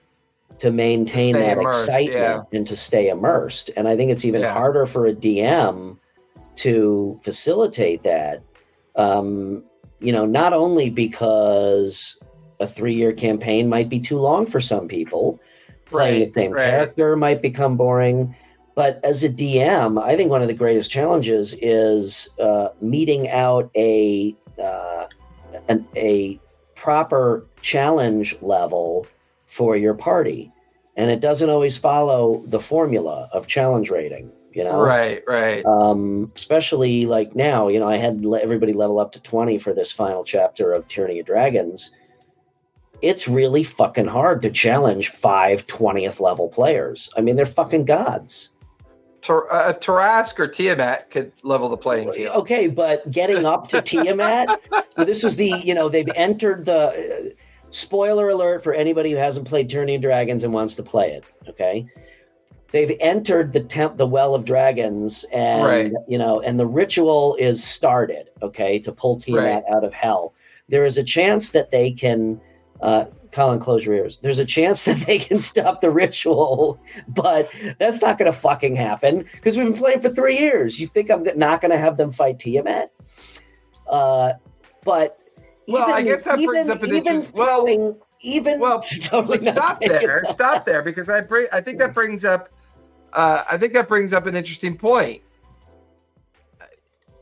[0.60, 2.58] to maintain to that immersed, excitement yeah.
[2.58, 3.72] and to stay immersed.
[3.76, 4.54] And I think it's even yeah.
[4.54, 5.98] harder for a DM
[6.56, 8.44] to facilitate that.
[8.96, 9.64] Um,
[10.00, 12.18] you know, not only because
[12.60, 15.40] a three year campaign might be too long for some people,
[15.86, 16.70] playing right, the same right.
[16.70, 18.36] character might become boring.
[18.76, 23.70] But as a DM, I think one of the greatest challenges is uh, meeting out
[23.76, 25.06] a uh,
[25.68, 26.40] an, a
[26.76, 29.08] proper challenge level
[29.48, 30.52] for your party.
[30.96, 34.82] And it doesn't always follow the formula of challenge rating, you know?
[34.82, 35.66] Right, right.
[35.66, 39.92] Um, especially like now, you know, I had everybody level up to 20 for this
[39.92, 41.92] final chapter of Tyranny of Dragons.
[43.02, 47.10] It's really fucking hard to challenge five 20th level players.
[47.18, 48.50] I mean, they're fucking gods.
[49.30, 52.36] Uh, Tarrasque or Tiamat could level the playing field.
[52.36, 54.60] Okay, but getting up to Tiamat,
[54.96, 57.34] so this is the you know they've entered the
[57.72, 61.26] spoiler alert for anybody who hasn't played Tyranny of Dragons and wants to play it.
[61.48, 61.88] Okay.
[62.72, 65.92] They've entered the temp, the well of dragons, and right.
[66.08, 68.30] you know, and the ritual is started.
[68.42, 69.76] Okay, to pull Tiamat right.
[69.76, 70.34] out of hell.
[70.70, 72.42] There is a chance that they can,
[72.84, 74.20] uh, Colin, close your ears.
[74.22, 78.76] There's a chance that they can stop the ritual, but that's not going to fucking
[78.76, 80.80] happen because we've been playing for three years.
[80.80, 82.92] You think I'm not going to have them fight Tiamat?
[83.90, 84.34] Uh,
[84.84, 85.18] but
[85.68, 89.80] well, even, I guess that brings up an even throwing, well, even well, totally stop
[89.82, 92.50] there, stop there, because I bring, I think that brings up,
[93.14, 95.22] uh, I think that brings up an interesting point.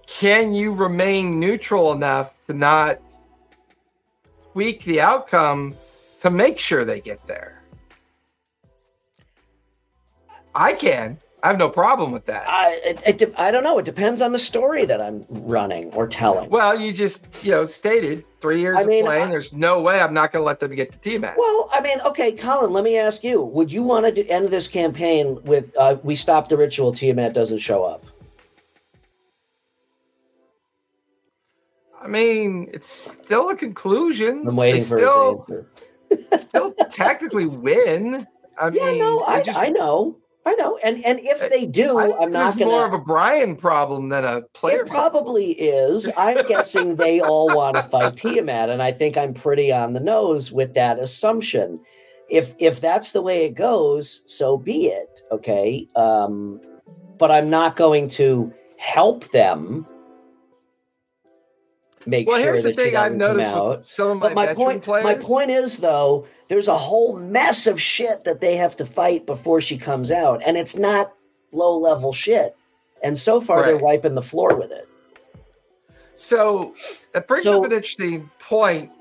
[0.07, 2.99] Can you remain neutral enough to not
[4.52, 5.76] tweak the outcome
[6.22, 7.62] to make sure they get there?
[10.54, 11.18] I can.
[11.43, 12.45] I have no problem with that.
[12.47, 13.80] I, it, it, I don't know.
[13.80, 16.49] It depends on the story that I'm running or telling.
[16.52, 19.24] Well, you just you know stated three years I mean, of playing.
[19.24, 21.36] I, there's no way I'm not going to let them get to Tiamat.
[21.38, 22.72] Well, I mean, okay, Colin.
[22.72, 26.47] Let me ask you: Would you want to end this campaign with uh, "We stop
[26.47, 26.93] the ritual"?
[26.93, 28.06] Tiamat doesn't show up.
[32.02, 34.47] I mean, it's still a conclusion.
[34.47, 35.47] I'm waiting they for still,
[36.38, 38.28] still technically win.
[38.60, 40.18] I yeah, mean, no, I, just, I know.
[40.43, 43.56] I know, and and if they do, I am not going more of a Brian
[43.56, 44.82] problem than a player.
[44.82, 46.10] It probably is.
[46.18, 49.99] I'm guessing they all want to fight Tiamat, and I think I'm pretty on the
[49.99, 51.80] nose with that assumption.
[52.28, 55.22] If if that's the way it goes, so be it.
[55.32, 56.60] Okay, um,
[57.20, 59.86] but I'm not going to help them
[62.06, 64.84] make well, sure here's the thing I've noticed with some of my, but my point,
[64.84, 65.04] players.
[65.04, 69.26] My point is though there's a whole mess of shit that they have to fight
[69.26, 71.14] before she comes out, and it's not
[71.52, 72.56] low level shit.
[73.04, 73.68] And so far, right.
[73.68, 74.88] they're wiping the floor with it.
[76.16, 76.76] So
[77.14, 78.91] that brings so, up an interesting point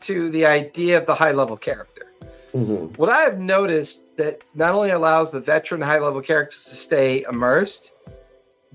[0.00, 2.12] to the idea of the high level character.
[2.52, 2.94] Mm-hmm.
[2.94, 7.24] What I have noticed that not only allows the veteran high level characters to stay
[7.28, 7.92] immersed,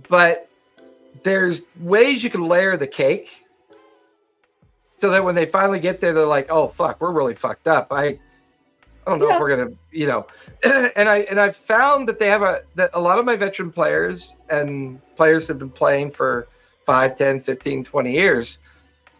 [0.10, 0.50] but
[1.24, 3.43] there's ways you can layer the cake
[5.04, 7.88] so that when they finally get there, they're like, "Oh fuck, we're really fucked up."
[7.92, 8.20] I, I
[9.06, 9.36] don't know Yeah.
[9.36, 10.28] if we're gonna, you know,
[10.96, 13.70] and I and I've found that they have a that a lot of my veteran
[13.70, 16.48] players and players that have been playing for
[16.86, 18.60] 5, 10, 15, 20 years,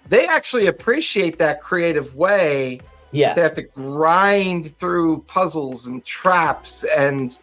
[0.08, 2.80] they actually appreciate that creative way
[3.12, 3.34] Yeah.
[3.34, 7.38] they have to grind through puzzles and traps and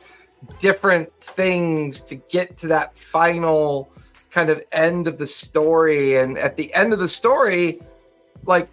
[0.58, 3.90] different things to get to that final
[4.30, 7.80] kind of end of the story and at the end of the story
[8.46, 8.68] like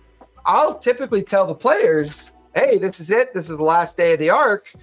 [0.46, 4.20] i'll typically tell the players hey this is it this is the last day of
[4.20, 4.74] the arc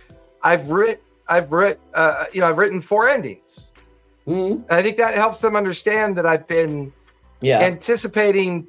[0.42, 3.72] i've writ i've writ uh, you know i've written four endings
[4.26, 4.64] Mhm.
[4.70, 6.92] i think that helps them understand that i've been
[7.40, 7.60] Yeah.
[7.60, 8.66] anticipating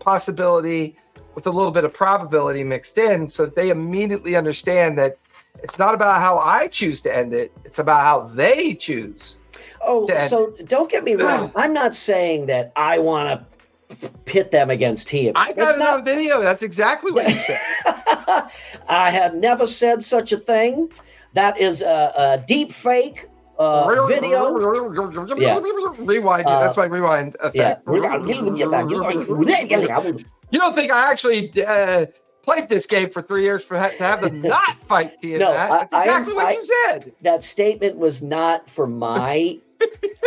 [0.00, 0.96] possibility
[1.34, 5.18] with a little bit of probability mixed in so that they immediately understand that
[5.62, 9.38] it's not about how I choose to end it, it's about how they choose.
[9.82, 11.50] Oh, so don't get me wrong.
[11.56, 13.55] I'm not saying that I want to
[14.24, 15.32] pit them against him.
[15.36, 16.42] I got That's it not- on video.
[16.42, 17.60] That's exactly what you said.
[18.88, 20.90] I have never said such a thing.
[21.34, 23.28] That is a, a deep fake
[23.58, 24.56] uh, video.
[25.36, 25.58] Yeah.
[25.98, 26.46] Rewind.
[26.46, 27.78] Uh, That's my rewind Yeah.
[27.86, 27.86] effect.
[30.50, 32.06] You don't think I actually uh,
[32.42, 35.40] played this game for three years for to have them not fight Tiamat?
[35.40, 37.12] No, I- That's I exactly what I- you said.
[37.22, 39.58] that statement was not for my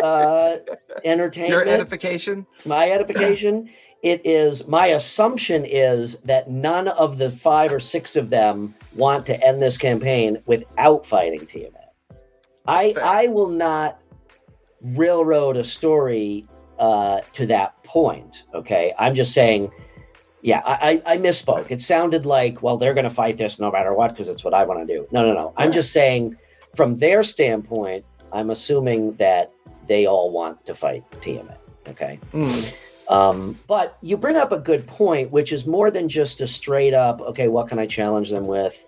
[0.03, 2.45] uh, Your entertainment, edification.
[2.65, 3.69] my edification.
[4.01, 9.25] It is my assumption is that none of the five or six of them want
[9.25, 11.93] to end this campaign without fighting Tiamat.
[12.65, 13.05] I Fair.
[13.05, 13.99] I will not
[14.95, 16.47] railroad a story
[16.77, 18.43] uh, to that point.
[18.53, 19.71] Okay, I'm just saying.
[20.41, 21.69] Yeah, I, I I misspoke.
[21.69, 24.53] It sounded like, well, they're going to fight this no matter what because it's what
[24.53, 25.05] I want to do.
[25.11, 25.53] No, no, no.
[25.57, 26.37] I'm just saying,
[26.73, 29.51] from their standpoint, I'm assuming that
[29.87, 31.59] they all want to fight Tiamat.
[31.87, 32.19] Okay.
[32.33, 32.73] Mm.
[33.09, 36.93] Um, but you bring up a good point, which is more than just a straight
[36.93, 38.85] up, okay, what can I challenge them with?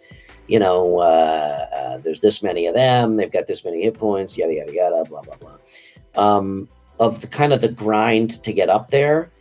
[0.48, 4.38] You know, uh, uh, there's this many of them, they've got this many hit points,
[4.38, 5.58] yada, yada, yada, blah, blah, blah.
[6.16, 6.70] Um,
[7.00, 9.32] of the kind of the grind to get up there.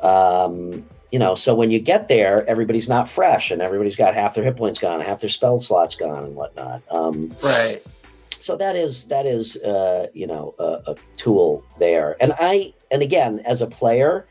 [0.00, 4.34] Um, you know, so when you get there, everybody's not fresh and everybody's got half
[4.34, 6.82] their hit points gone, half their spell slots gone and whatnot.
[6.90, 7.82] Um, Right.
[8.40, 12.16] So that is that is uh, you know a, a tool there.
[12.20, 14.26] And i and again as a player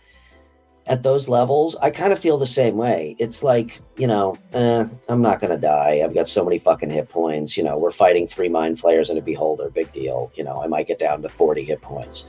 [0.87, 3.15] at those levels i kind of feel the same way.
[3.19, 6.01] It's like you know eh, i'm not gonna die.
[6.03, 7.55] I've got so many fucking hit points.
[7.55, 9.69] You know we're fighting three mind flayers and a beholder.
[9.69, 10.31] Big deal.
[10.35, 12.25] You know i might get down to 40 hit points.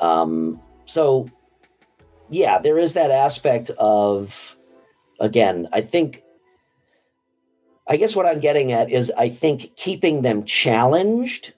[0.00, 1.30] Um so
[2.28, 4.56] yeah there is that aspect of
[5.20, 6.23] again i think
[7.86, 11.52] I guess what I'm getting at is I think keeping them challenged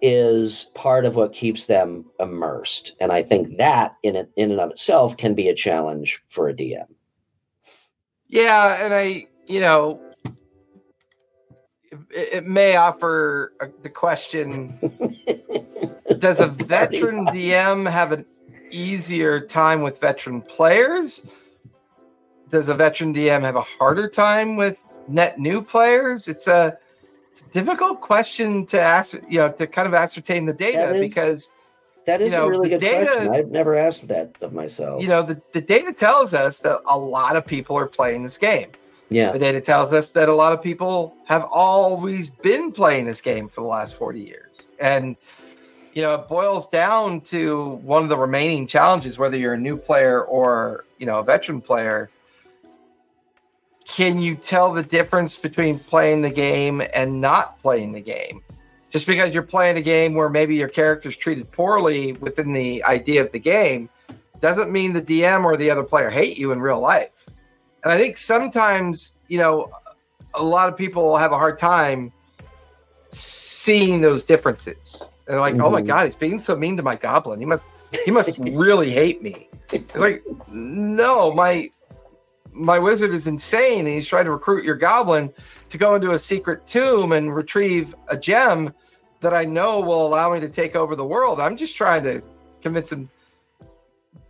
[0.00, 2.96] is part of what keeps them immersed.
[3.00, 6.48] And I think that in it, in and of itself can be a challenge for
[6.48, 6.86] a DM.
[8.26, 10.00] Yeah, and I, you know,
[12.10, 13.52] it, it may offer
[13.82, 14.76] the question:
[16.18, 18.24] Does a veteran DM have an
[18.70, 21.26] easier time with veteran players?
[22.48, 24.76] Does a veteran DM have a harder time with
[25.08, 26.28] net new players?
[26.28, 26.78] It's a
[27.30, 30.96] it's a difficult question to ask, you know, to kind of ascertain the data That
[30.96, 31.52] is- because
[32.04, 33.32] That is You know, a really good data- question.
[33.34, 35.00] I've never asked that of myself.
[35.02, 38.36] you know the, the data tells us that a lot of people are playing this
[38.38, 38.68] game.
[39.08, 39.30] yeah.
[39.30, 43.48] The data tells us that a lot of people have always been playing this game
[43.48, 44.66] for the last 40 years.
[44.80, 45.16] And,
[45.94, 49.76] you know, it boils down to one of the remaining challenges, whether you're a new
[49.76, 52.10] player or, you know, a veteran player.
[53.86, 58.42] Can you tell the difference between playing the game and not playing the game?
[58.90, 63.22] Just because you're playing a game where maybe your character's treated poorly within the idea
[63.24, 63.88] of the game
[64.40, 67.26] doesn't mean the DM or the other player hate you in real life.
[67.84, 69.70] And I think sometimes, you know,
[70.34, 72.12] a lot of people have a hard time
[73.08, 75.14] seeing those differences.
[75.26, 75.86] They're like, "Oh my Mhm.
[75.86, 77.38] god, he's being so mean to my goblin.
[77.38, 77.70] He must
[78.04, 81.70] he must really hate me." It's like, "No, my
[82.52, 85.32] my wizard is insane and he's trying to recruit your goblin
[85.70, 88.72] to go into a secret tomb and retrieve a gem
[89.20, 91.40] that I know will allow me to take over the world.
[91.40, 92.22] I'm just trying to
[92.60, 93.08] convince him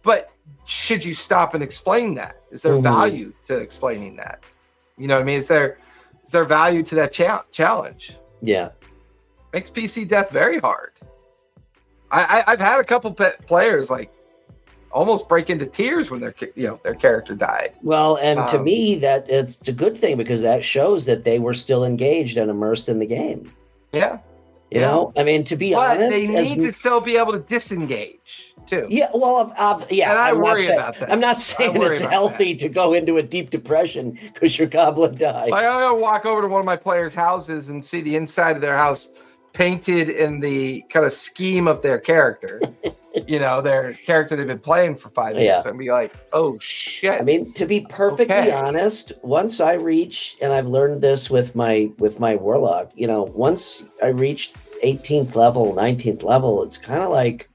[0.03, 0.31] but
[0.65, 2.37] should you stop and explain that?
[2.51, 2.83] Is there Mhm.
[2.83, 4.43] value to explaining that?
[4.99, 5.37] You know what I mean?
[5.39, 5.79] Is there
[6.25, 8.17] is there value to that cha- challenge?
[8.41, 8.71] Yeah.
[9.53, 10.93] Makes PC death very hard.
[12.11, 14.13] I, I I've had a couple players like
[14.93, 17.73] almost break into tears when their you know their character died.
[17.83, 21.39] Well, and to Um, me, that it's a good thing because that shows that they
[21.39, 23.51] were still engaged and immersed in the game.
[23.93, 24.19] Yeah,
[24.71, 24.87] You Yeah.
[24.89, 27.41] know, I mean, to be but honest, they need we- to still be able to
[27.41, 28.49] disengage.
[28.65, 28.87] too.
[28.89, 31.11] Yeah, well, I've, I've, yeah, And I I'm worry saying- about that.
[31.13, 35.51] I'm not saying it's healthy to go into a deep depression because your goblin died.
[35.51, 38.55] Like I'm gonna walk over to one of my players' houses and see the inside
[38.57, 39.11] of their house
[39.53, 42.61] painted in the kind of scheme of their character.
[43.27, 45.43] you know, their character they've been playing for five Yeah.
[45.43, 48.53] years, and be like, "Oh shit!" I mean, to be perfectly Okay.
[48.53, 53.25] honest, once I reach, and I've learned this with my with my warlock, you know,
[53.25, 57.49] once I reached 18th level, 19th level, it's kind of like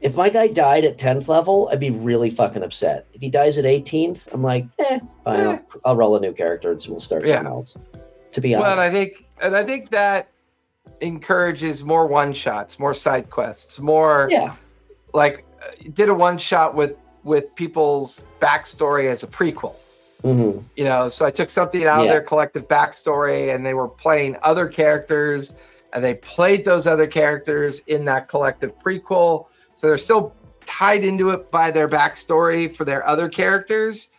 [0.00, 3.06] if my guy died at 10th level, I'd be really fucking upset.
[3.14, 5.46] If he dies at 18th, I'm like, eh, fine, Eh.
[5.52, 7.36] I'll, I'll roll a new character and we'll start Yeah.
[7.36, 7.74] something else.
[8.32, 8.64] To be honest.
[8.64, 10.28] well, and I think, and I think that
[11.00, 14.54] encourages more one shots, more side quests, more yeah,
[15.12, 19.76] like uh, did a one shot with with people's backstory as a prequel.
[20.22, 23.88] hmm you know so i took something out of their collective backstory and they were
[23.88, 25.54] playing other characters
[25.92, 29.46] and they played those other characters in that collective prequel.
[29.74, 30.34] So they're still
[30.66, 34.10] tied into it by their backstory for their other characters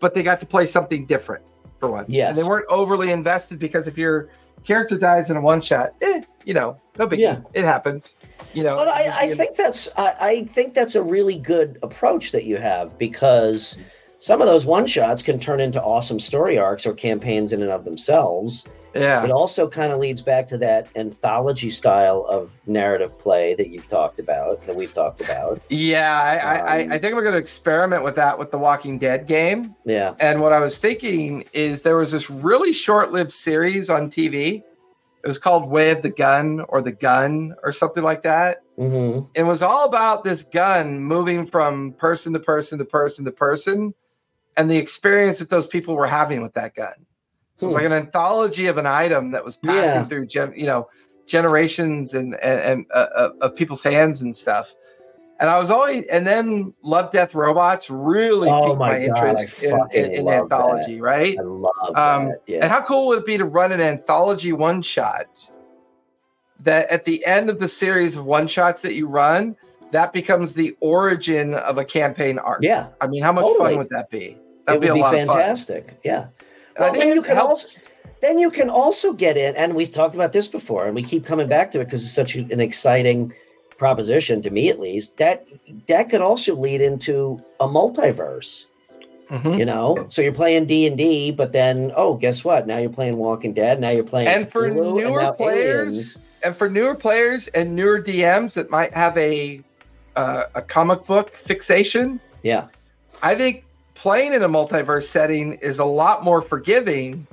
[0.00, 1.44] but they got to play something different
[1.78, 2.08] for once.
[2.08, 2.30] Yes.
[2.30, 4.30] and they weren't overly invested because if your
[4.64, 7.40] character dies in a one shot eh, you know no biggie Yeah.
[7.54, 8.18] it happens
[8.52, 12.32] you know But I, I think that's I, I think that's a really good approach
[12.32, 13.78] that you have because
[14.18, 17.70] some of those one shots can turn into awesome story arcs or campaigns in and
[17.70, 18.66] of themselves.
[18.94, 23.68] Yeah It also kind of leads back to that anthology style of narrative play that
[23.68, 25.60] you've talked about, that we've talked about.
[25.68, 28.58] yeah I, I, I Um, I think we're going to experiment with that with the
[28.58, 30.14] walking dead game Yeah.
[30.18, 34.62] And what I was thinking is there was this really short lived series on TV.
[35.22, 38.62] It was called Way of the Gun or The Gun or something like that.
[38.76, 43.30] hmm It was all about this gun moving from person to person to person to
[43.30, 43.94] person
[44.56, 46.94] and the experience that those people were having with that gun.
[47.60, 47.76] So it was Hmm.
[47.82, 50.04] like an anthology of an item that was passing Yeah.
[50.06, 50.88] through, gen, you know,
[51.26, 54.74] generations and, and, and uh, uh, of people's hands and stuff.
[55.38, 59.16] And I was always, and then Love, Death, Robots really Oh piqued my my, God,
[59.28, 60.56] interest in, in, in love that.
[60.56, 61.36] anthology, right?
[61.38, 62.40] I love Um, that.
[62.46, 62.58] Yeah.
[62.62, 65.50] And how cool would it be to run an anthology one shot
[66.60, 69.54] that at the end of the series of one shots that you run,
[69.92, 72.60] that becomes the origin of a campaign arc?
[72.62, 72.86] yeah.
[73.02, 73.70] I mean, how much Totally.
[73.70, 74.38] fun would that be?
[74.66, 75.28] That'd would be a be lot of fun.
[75.36, 76.00] fantastic.
[76.04, 76.26] Yeah.
[76.80, 77.90] And I think then you can helps.
[78.20, 81.24] then you can also get in and we've talked about this before and we keep
[81.24, 83.32] coming back to it because it's such an exciting
[83.78, 85.46] proposition to me at least that
[85.86, 88.66] that could also lead into a multiverse
[89.30, 89.58] Mhm.
[89.58, 93.52] you know so you're playing d&d but then oh guess what now you're playing walking
[93.52, 96.18] dead now you're playing And for Hulu, newer now players, Aliens.
[96.42, 99.62] and for newer players and newer DMs that might have a
[100.16, 102.66] uh, a comic book fixation, yeah
[103.22, 103.64] I think
[104.00, 107.26] playing in a multiverse setting is a lot more forgiving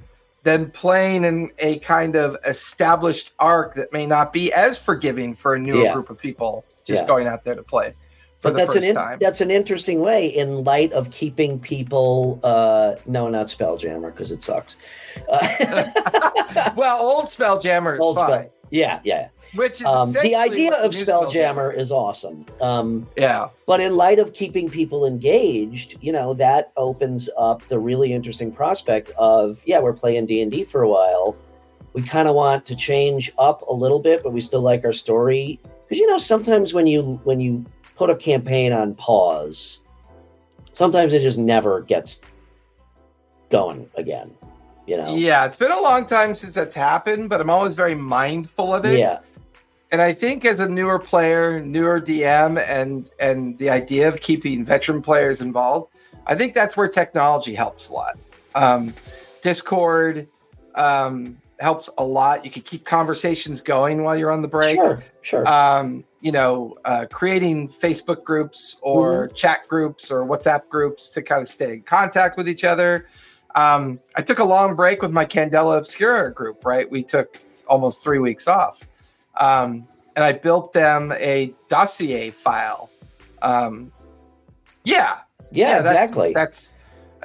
[0.43, 5.55] than playing in a kind of established arc that may not be as forgiving for
[5.55, 5.93] a newer Yeah.
[5.93, 7.07] group of people just Yeah.
[7.07, 7.93] going out there to play
[8.39, 9.17] for but the that's first an in, time.
[9.21, 14.43] that's an interesting way in light of keeping people uh no not spelljammer because it
[14.43, 14.75] sucks
[15.31, 15.85] uh,
[16.75, 20.91] well, old Spelljammer is old fine, spell yeah yeah which is um, the idea of
[20.91, 26.71] spelljammer is awesome um Yeah, But in light of keeping people engaged, you know, that
[26.75, 31.35] opens up the really interesting prospect of, yeah, we're playing D&D for a while.
[31.93, 34.93] We kind of want to change up a little bit, but we still like our
[34.93, 35.59] story.
[35.89, 37.65] Cuz you know, sometimes when you when you
[37.95, 39.79] put a campaign on pause,
[40.71, 42.21] sometimes it just never gets
[43.49, 44.29] going again,
[44.87, 45.15] you know.
[45.15, 45.45] yeah.
[45.45, 48.97] It's been a long time since that's happened, but I'm always very mindful of it.
[48.97, 49.19] Yeah.
[49.91, 54.65] and I think as a newer player, newer DM, and and the idea of keeping
[54.65, 55.93] veteran players involved,
[56.25, 58.17] I think that's where technology helps a lot.
[58.55, 58.93] Um,
[59.41, 60.27] Discord
[60.75, 62.43] um, helps a lot.
[62.43, 64.75] You can keep conversations going while you're on the break.
[64.75, 65.47] Sure, sure.
[65.47, 71.41] Um, you know, uh, creating Facebook groups or chat groups or WhatsApp groups to kind
[71.41, 73.07] of stay in contact with each other.
[73.57, 76.89] Um, I took a long break with my Candela Obscura group, right?
[76.89, 78.85] We took almost three weeks off.
[79.39, 82.91] Um, and I built them a dossier file.
[83.41, 83.91] Um,
[84.83, 85.19] yeah,
[85.51, 86.33] yeah, that's, exactly.
[86.33, 86.75] That's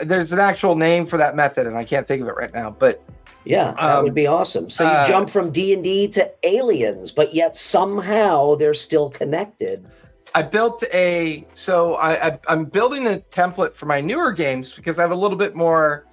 [0.00, 2.70] there's an actual name for that method, and I can't think of it right now.
[2.70, 3.02] But
[3.44, 4.70] Yeah, that Um, would be awesome.
[4.70, 9.10] So you uh, jump from D and D to aliens, but yet somehow they're still
[9.10, 9.86] connected.
[10.34, 14.98] I built a so I, I I'm building a template for my newer games because
[14.98, 16.06] I have a little bit more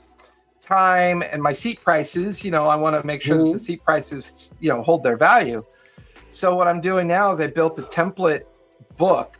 [0.79, 2.43] time and my seat prices.
[2.45, 3.45] You know, I want to make sure Mhm.
[3.53, 5.63] that the seat prices you know hold their value.
[6.29, 8.43] So what I'm doing now is I built a template
[8.97, 9.37] book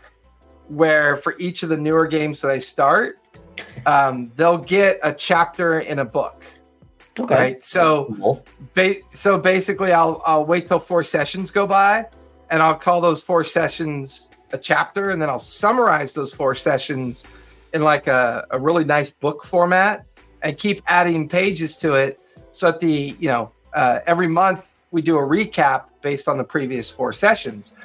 [0.67, 3.19] where for each of the newer games that I start,
[3.85, 6.43] um, they'll get a chapter in a book.
[7.19, 7.35] Okay.
[7.35, 7.63] Right.
[7.63, 8.45] So Cool.
[8.73, 12.05] ba- so basically I'll I'll wait till four sessions go by
[12.49, 17.25] and I'll call those four sessions a chapter and then I'll summarize those four sessions
[17.73, 20.05] in like a, a really nice book format
[20.41, 22.19] and keep adding pages to it
[22.51, 26.43] so that the you know uh, every month we do a recap based on the
[26.43, 27.75] previous four sessions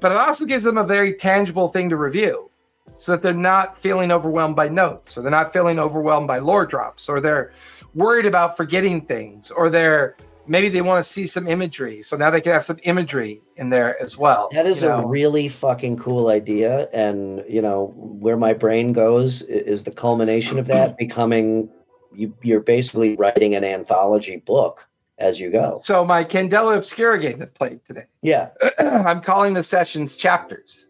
[0.00, 2.48] but it also gives them a very tangible thing to review
[2.96, 6.66] so that they're not feeling overwhelmed by notes or they're not feeling overwhelmed by lore
[6.66, 7.52] drops or they're
[7.94, 12.28] worried about forgetting things or they're maybe they want to see some imagery so now
[12.30, 15.06] they can have some imagery in there as well That is a know?
[15.06, 16.88] really fucking cool idea.
[16.92, 21.68] And, you know, where my brain goes is the culmination of that becoming
[22.14, 24.88] you, you're basically writing an anthology book
[25.18, 25.78] as you go.
[25.82, 28.50] so my candela obscura game that played today Yeah.
[28.78, 30.86] I'm calling the sessions chapters.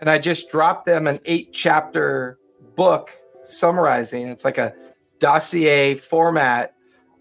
[0.00, 2.38] And I just dropped them an eight chapter
[2.76, 4.28] book summarizing.
[4.28, 4.74] It's like a
[5.18, 6.74] dossier format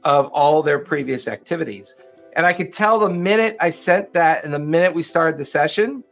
[0.04, 1.96] of all their previous activities.
[2.36, 5.46] And I could tell the minute I sent that and the minute we started the
[5.46, 6.04] session,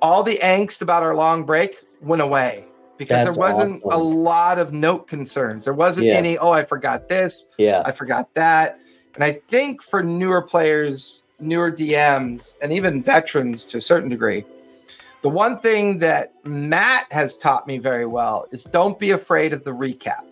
[0.00, 2.66] all the angst about our long break went away
[3.00, 5.64] because That's there wasn't a lot of note concerns.
[5.64, 6.16] There wasn't Yeah.
[6.16, 7.48] any, oh, I forgot this.
[7.56, 7.82] Yeah.
[7.82, 8.78] I forgot that.
[9.14, 14.44] And I think for newer players, newer DMs, and even veterans to a certain degree,
[15.22, 19.64] the one thing that Matt has taught me very well is don't be afraid of
[19.64, 20.26] the recap.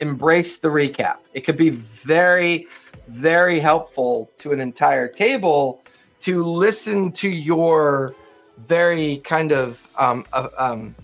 [0.00, 1.16] Embrace the recap.
[1.34, 2.66] It could be very,
[3.08, 5.82] very helpful to an entire table
[6.20, 8.14] to listen to your
[8.56, 10.94] very kind of um, uh, um,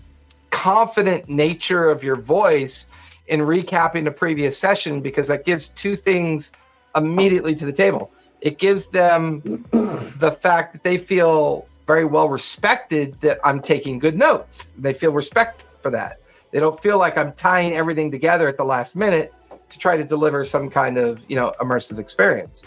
[0.63, 2.89] confident nature of your voice
[3.27, 6.53] in recapping a previous session because that gives two things
[6.95, 8.09] immediately to the table.
[8.39, 9.41] It gives them
[10.19, 14.69] the fact that they feel very well respected that I'm taking good notes.
[14.77, 16.21] They feel respect for that.
[16.51, 19.33] They don't feel like I'm tying everything together at the last minute
[19.69, 22.63] to try to deliver some kind of, you know, immersive experience.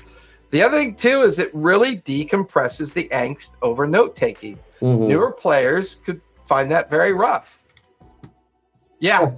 [0.51, 4.59] The other thing too is it really decompresses the angst over note taking.
[4.83, 5.09] Mhm.
[5.09, 7.59] Newer players could find that very rough.
[9.01, 9.33] Yeah,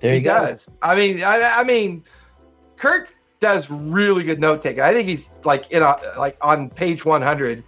[0.00, 0.56] There he you go.
[0.82, 2.04] I mean, I, I mean,
[2.76, 4.80] Kirk does really good note taking.
[4.80, 7.62] I think he's like in a, like on page 100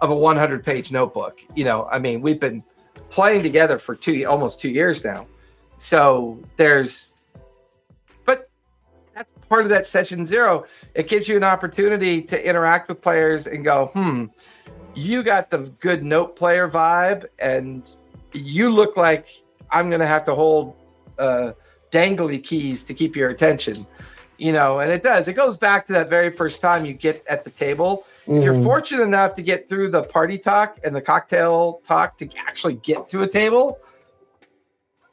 [0.00, 1.40] of a 100 page notebook.
[1.54, 2.62] You know, I mean, we've been
[3.08, 5.26] playing together for two almost two years now,
[5.78, 7.14] so there's,
[8.24, 8.50] but
[9.14, 10.64] that's part of that session zero.
[10.94, 14.26] It gives you an opportunity to interact with players and go, hmm,
[14.94, 17.88] you got the good note player vibe, and
[18.32, 19.43] you look like
[19.74, 20.74] I'm gonna have to hold.
[21.18, 21.52] Uh,
[21.92, 23.86] dangly keys to keep your attention
[24.36, 27.24] you know and it does it goes back to that very first time you get
[27.28, 28.64] at the table if you're Mhm.
[28.64, 33.08] fortunate enough to get through the party talk and the cocktail talk to actually get
[33.10, 33.78] to a table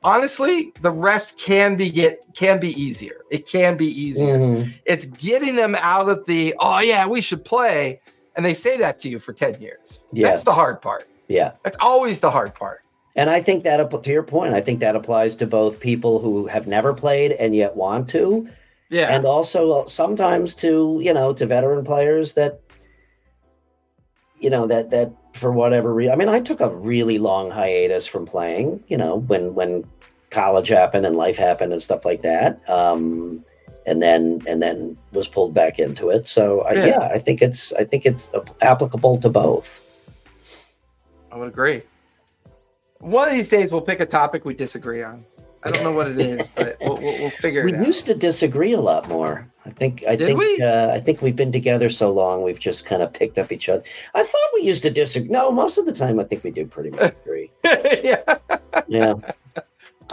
[0.04, 4.74] honestly the rest can be get can be easier it can be easier Mhm.
[4.86, 8.02] it's getting them out of the oh yeah we should play
[8.36, 10.32] and they say that to you for 10 years Yes.
[10.32, 11.52] that's the hard part Yeah.
[11.64, 12.81] that's always the hard part
[13.16, 16.48] And I think that, to your point, I think that applies to both people who
[16.48, 18.48] have never played and yet want to,
[18.90, 22.60] yeah and also sometimes to you know to veteran players that
[24.40, 26.14] you know that that for whatever reason.
[26.14, 28.84] I mean, I took a really long hiatus from playing.
[28.88, 29.86] You know, when when
[30.30, 32.68] college happened and life happened and stuff like that.
[32.70, 33.44] Um,
[33.86, 36.28] and then and then was pulled back into it.
[36.28, 36.86] So I, Yeah.
[36.86, 38.30] yeah, I think it's I think it's
[38.62, 39.82] applicable to both.
[41.32, 41.82] I would agree.
[43.02, 45.26] One of these days, we'll pick a topic we disagree on.
[45.64, 47.82] I don't know what it is, but we'll, we'll, we'll figure We it out.
[47.82, 49.48] We used to disagree a lot more.
[49.66, 50.04] I think.
[50.08, 50.40] I Did think.
[50.40, 50.62] we?
[50.62, 53.70] Uh, I think we've been together so long, we've just kind of picked up each
[53.70, 53.84] other.
[54.16, 55.30] I thought we used to disagree.
[55.30, 57.52] No, most of the time, I think we do pretty much agree.
[57.64, 58.22] yeah.
[58.88, 59.14] Yeah.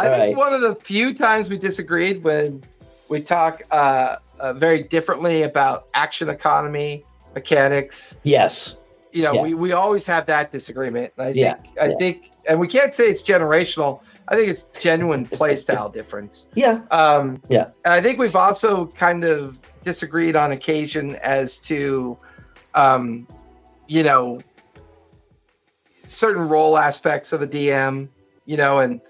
[0.01, 0.36] I All think right.
[0.36, 2.62] one of the few times we disagreed when
[3.09, 8.16] we talk uh, uh, very differently about action economy, mechanics.
[8.24, 8.78] Yes.
[9.12, 9.42] You know, Yeah.
[9.42, 11.12] we, we always have that disagreement.
[11.18, 11.96] I Yeah, think, I yeah.
[11.98, 14.00] think, and we can't say it's generational.
[14.28, 16.48] I think it's genuine play style difference.
[16.54, 16.80] Yeah.
[16.90, 17.68] Um, Yeah.
[17.84, 22.18] And I think we've also kind of disagreed on occasion as to,
[22.74, 23.26] um,
[23.86, 24.40] you know,
[26.04, 28.09] certain role aspects of a DM,
[28.46, 29.00] you know, and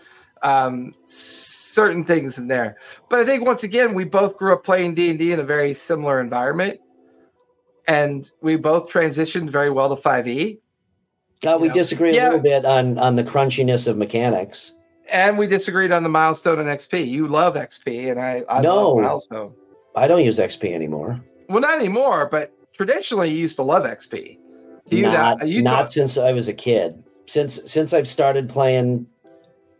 [0.42, 2.76] um, certain things in there.
[3.08, 5.44] But I think once again, we both grew up playing D and D in a
[5.44, 6.80] very similar environment,
[7.88, 10.60] and we both transitioned very well to Five E.
[11.46, 11.72] Uh, we Yeah.
[11.72, 14.74] disagree a little bit on on the crunchiness of mechanics.
[15.10, 17.06] And we disagreed on the milestone and XP.
[17.08, 18.90] You love XP, and I, I No.
[18.90, 19.52] love milestone.
[19.96, 21.20] I don't use XP anymore.
[21.48, 24.38] Well, not anymore, but traditionally you used to love XP.
[24.90, 25.48] Do you not that?
[25.48, 27.02] You not talk- since I was a kid.
[27.26, 29.06] Since since I've started playing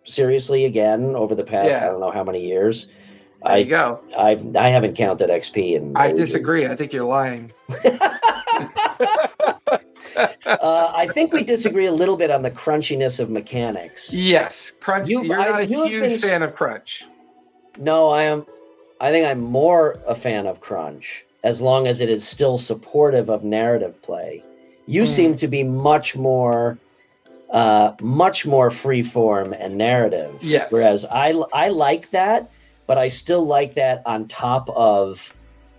[0.05, 1.85] seriously again over the past Yeah.
[1.85, 2.89] I don't know how many years.
[3.45, 4.01] There you I go.
[4.17, 6.67] I've I haven't counted XP in I disagree.
[6.67, 7.53] I think you're lying.
[10.47, 14.13] uh, I think we disagree a little bit on the crunchiness of mechanics.
[14.13, 15.09] Yes, crunch.
[15.09, 17.05] You've- You're not a you huge been fan of crunch.
[17.79, 18.47] No, I am.
[19.01, 23.29] I think I'm more a fan of crunch as long as it is still supportive
[23.31, 24.43] of narrative play.
[24.87, 25.07] You Hmm.
[25.07, 26.79] seem to be much more,
[27.53, 30.43] uh, much more free form and narrative.
[30.43, 30.73] Yes.
[30.73, 32.51] Whereas I I like that,
[32.89, 35.33] but I still like that on top of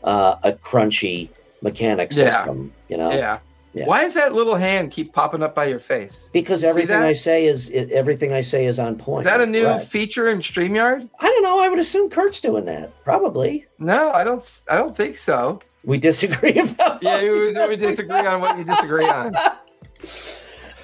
[0.06, 1.28] uh, a crunchy
[1.62, 2.32] mechanic Yeah.
[2.32, 2.72] system.
[2.88, 3.12] You know.
[3.12, 3.40] Yeah.
[3.74, 3.86] Yeah.
[3.86, 6.28] Why does that little hand keep popping up by your face?
[6.34, 6.96] Because See everything?
[7.02, 9.20] I say is i- everything I say is on point.
[9.28, 9.80] Is that a new Right.
[9.84, 11.08] feature in StreamYard?
[11.20, 11.60] I don't know.
[11.60, 12.92] I would assume Kurt's doing that.
[13.04, 13.68] Probably.
[13.78, 14.42] No, I don't.
[14.72, 15.60] I don't think so.
[15.84, 17.04] We disagree about.
[17.04, 17.30] Yeah, we,
[17.70, 19.36] we disagree on what you disagree on.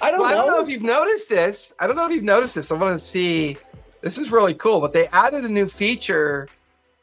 [0.02, 1.74] I don't Well, I don't know if you've noticed this.
[1.80, 2.72] I don't know if you've noticed this.
[2.72, 3.58] I want to see.
[4.06, 6.47] This is really cool, but they added a new feature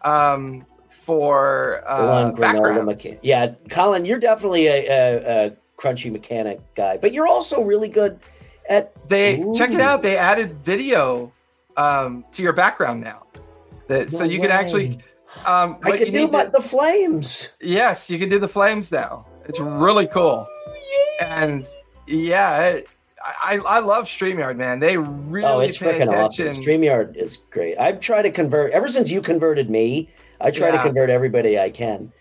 [0.03, 3.05] um, for uh, backgrounds.
[3.05, 7.89] mecha- Yeah, Colin, you're definitely a, a, a crunchy mechanic guy, but you're also really
[7.89, 8.21] good
[8.69, 8.93] at.
[9.09, 10.01] They check it out.
[10.03, 11.33] They added video
[11.77, 13.27] um, to your background now,
[13.89, 15.01] that so No you can actually.
[15.45, 17.49] Um, I can do my, to- the flames.
[17.61, 19.27] Yes, you can do the flames now.
[19.47, 20.47] It's really cool.
[21.21, 21.67] And
[22.07, 22.89] yeah, it,
[23.25, 24.81] I I love StreamYard, man.
[24.81, 26.49] They really oh, it's freaking attention.
[26.49, 26.63] awesome.
[26.65, 27.79] Streamyard is great.
[27.79, 30.09] I've tried to convert ever since you converted me.
[30.41, 32.13] I try to convert everybody I can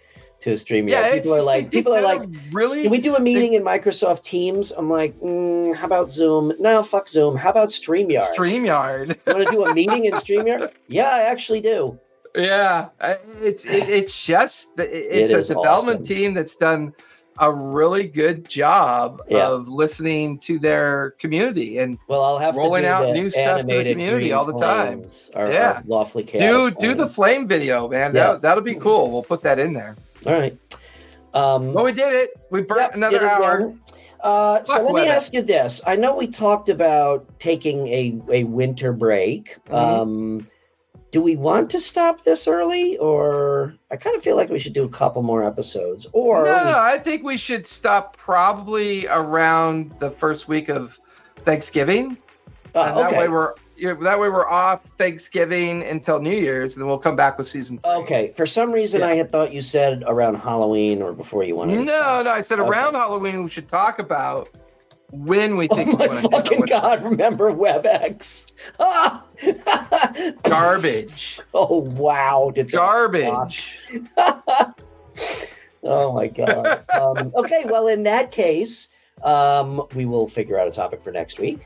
[0.42, 0.90] to Streamyard.
[0.92, 2.22] yeah, people are like, they- people are like,
[2.52, 2.84] really.
[2.84, 4.72] Can we do a meeting in Microsoft Teams?
[4.72, 6.54] I'm like, mm, how about Zoom?
[6.60, 7.36] No, fuck Zoom.
[7.36, 8.34] How about StreamYard?
[8.36, 9.10] StreamYard.
[9.28, 10.72] you want to do a meeting in StreamYard?
[10.88, 12.00] Yeah, I actually do.
[12.36, 12.90] Yeah,
[13.42, 16.04] it's it, it's just it's It a development awesome.
[16.16, 16.94] team that's done
[17.40, 19.48] a really good job Yeah.
[19.48, 23.84] of listening to their community and Well, I'll have Rolling out new stuff to the
[23.84, 25.06] community all the time.
[25.36, 25.80] Or, Yeah.
[25.80, 28.14] or lawfully do do the flame video, man.
[28.14, 28.34] Yeah.
[28.34, 29.10] That that'll be cool.
[29.12, 29.96] We'll put that in there.
[30.26, 30.58] All right.
[31.34, 32.32] Um, Well, we did it.
[32.52, 33.74] We burnt yep, another hour.
[34.20, 35.08] Uh, so let me WebEx.
[35.08, 39.56] ask you this: I know we talked about taking a a winter break.
[39.70, 39.74] Mhm.
[39.74, 40.46] Um,
[41.12, 44.74] do we want to stop this early, or I kind of feel like we should
[44.74, 49.92] do a couple more episodes, or no, no, I think we should stop probably around
[50.00, 51.00] the first week of
[51.44, 52.18] Thanksgiving.
[52.74, 53.54] Uh, and that way we're
[54.04, 57.80] that way we're off Thanksgiving until New Year's, and then we'll come back with season.
[57.80, 57.92] three.
[57.92, 58.32] Okay.
[58.38, 59.08] For some reason, Yeah.
[59.08, 61.80] I had thought you said around Halloween or before you wanted.
[61.86, 62.70] No, no, I said Okay.
[62.70, 64.50] around Halloween we should talk about
[65.12, 67.04] when we Oh think my we fucking god!
[67.04, 68.48] Remember WebEx?
[68.80, 69.24] Ah!
[70.44, 71.40] Garbage.
[71.54, 72.52] Oh wow!
[72.54, 73.80] Did Garbage.
[75.84, 76.84] Oh my god.
[76.90, 78.90] Um, okay, well, in that case,
[79.24, 81.66] um, we will figure out a topic for next week,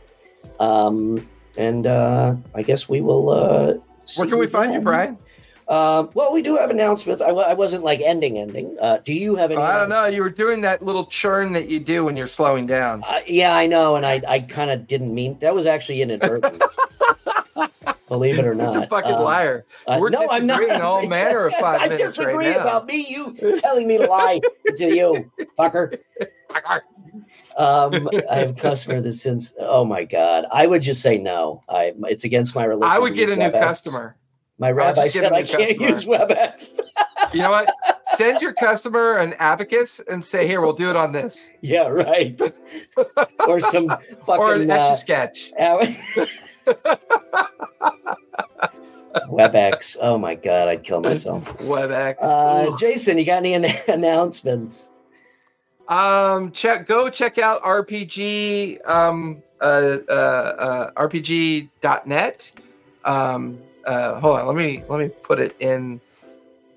[0.60, 1.28] um,
[1.58, 3.30] and uh, I guess we will.
[3.30, 3.74] Uh,
[4.06, 4.80] see Where can we find you.
[4.82, 5.18] Brian?
[5.68, 7.22] Um, well, we do have announcements.
[7.24, 8.78] I, wasn't like ending, ending.
[8.80, 9.60] Uh, do you have any?
[9.60, 10.06] Oh, I don't know.
[10.06, 13.04] You were doing that little churn that you do when you're slowing down.
[13.04, 16.62] Uh, yeah, I know, and I, I kind of didn't mean that was actually inadvertent.
[18.08, 19.66] Believe it or not, It's a fucking Um, liar.
[19.88, 20.60] uh, We're no, I'm not.
[20.60, 22.60] disagreeing all manner of five I minutes right disagree now.
[22.62, 23.08] about me.
[23.10, 24.40] You telling me to lie
[24.78, 25.98] to you, fucker.
[27.58, 31.64] Um, I have a customer that since oh my god, I would just say no.
[31.68, 32.92] I it's against my religion.
[32.92, 33.60] I would get a new WebEx.
[33.60, 34.16] customer.
[34.58, 35.88] My rabbi said I can't customer.
[35.88, 36.80] use WebEx.
[37.34, 37.74] You know what?
[38.14, 42.40] Send your customer an abacus and say, "Here, we'll do it on this," yeah, right.
[43.48, 45.52] or some fucking or an uh, sketch.
[49.28, 49.98] WebEx.
[50.02, 51.58] Oh my god, I'd kill myself.
[51.58, 52.16] WebEx.
[52.22, 54.92] Uh, Jason, you got any an- announcements?
[55.88, 62.52] Um, check go check out RPG um uh uh, uh RPG.net.
[63.04, 66.00] Um uh hold on, let me let me put it in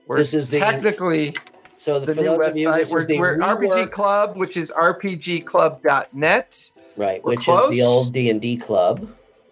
[0.07, 1.35] where This is the- technically
[1.77, 2.91] So the, the new you, website.
[2.91, 6.71] We're, is the we're RPG Club, which is rpgclub.net.
[6.97, 9.09] right, we're which is the old D and D club.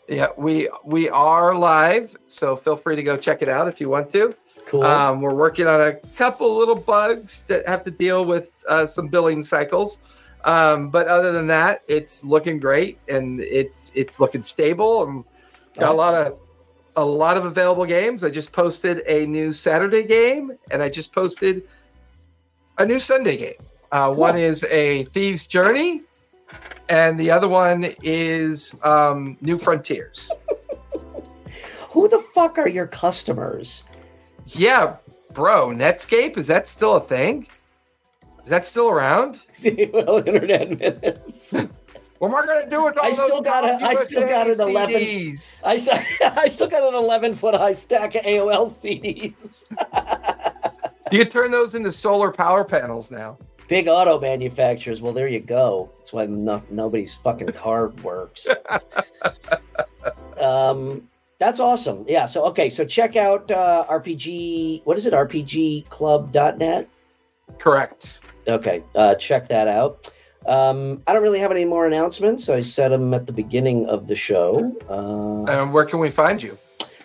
[0.09, 3.89] Yeah, we we are live, so feel free to go check it out if you
[3.89, 4.35] want to.
[4.67, 4.83] Cool.
[4.83, 9.09] Um, we're working on a couple little bugs that have to deal with uh, some
[9.09, 10.01] billing cycles.
[10.45, 15.25] Um, but other than that, it's looking great and it's it's looking stable and
[15.75, 16.39] got a lot of
[16.97, 18.25] a lot of available games.
[18.25, 21.63] I just posted a new Saturday game and I just posted
[22.79, 23.55] a new Sunday game.
[23.93, 26.03] Uh, One is a Thieves Journey,
[26.89, 30.33] and the other one is um, New Frontiers.
[31.91, 33.85] Who the fuck are your customers?
[34.47, 34.97] Yeah,
[35.33, 37.47] bro, Netscape is that still a thing?
[38.45, 39.41] Is that still around?
[39.93, 41.55] well, internet minutes.
[42.19, 43.95] What am I gonna do with all I those still got a- Call of I
[43.95, 45.63] still USA got an 11 CDs?
[45.65, 49.65] I I still got an 11 foot high stack of AOL CDs.
[51.11, 53.39] do You can turn those into solar power panels now.
[53.69, 55.03] big auto manufacturers.
[55.03, 55.91] Well, there you go.
[55.99, 58.49] That's why no, nobody's fucking car works.
[60.41, 61.09] um,
[61.39, 62.05] that's awesome.
[62.09, 62.25] Yeah.
[62.25, 62.71] So okay.
[62.71, 64.83] So check out uh, RPG.
[64.85, 65.13] What is it?
[65.13, 66.89] RPGclub.net.
[67.59, 68.21] Correct.
[68.49, 68.83] Okay.
[68.95, 70.11] Uh, check that out.
[70.47, 72.49] Um, I don't really have any more announcements.
[72.49, 74.73] I said them at the beginning of the show.
[74.89, 76.57] Uh, And where can we find you?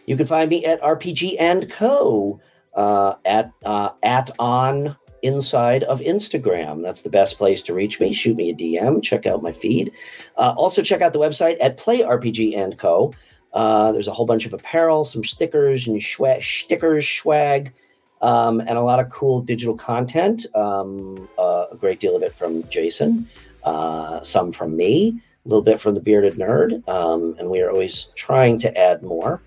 [0.07, 2.39] you can find me at RPG and Co.
[2.75, 6.81] Uh, at uh, at on inside of Instagram.
[6.81, 8.13] That's the best place to reach me.
[8.13, 9.03] Shoot me a DM.
[9.03, 9.91] Check out my feed.
[10.37, 13.13] Uh, also check out the website at Play RPG and Co.
[13.53, 17.73] Uh, there's a whole bunch of apparel, some stickers and stickers, swag,
[18.21, 20.45] um, and a lot of cool digital content.
[20.55, 23.27] Um, uh, a great deal of it from Jason,
[23.63, 27.69] uh, some from me, a little bit from the Bearded Nerd, um, and we are
[27.69, 29.41] always trying to add more.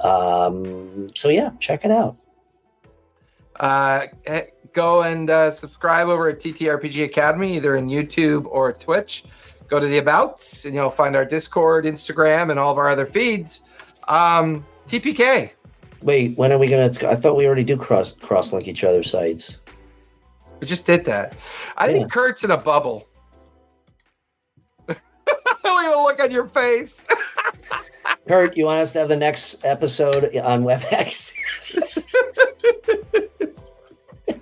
[0.00, 2.16] Um, so yeah, check it out.
[3.58, 9.24] Uh, eh, go and uh, subscribe over at TTRPG Academy, either in YouTube or Twitch.
[9.68, 13.04] Go to the abouts, and you'll find our Discord, Instagram, and all of our other
[13.04, 13.62] feeds.
[14.06, 15.50] Um, TPK.
[16.02, 16.90] Wait, when are we gonna?
[17.08, 19.58] I thought we already do cross cross link each other's sites.
[20.60, 21.34] We just did that.
[21.76, 21.92] I Yeah.
[21.94, 23.06] think Kurt's in a bubble.
[24.88, 27.04] Look at the look on your face.
[28.28, 31.34] Kurt, you want us to have the next episode on WebEx?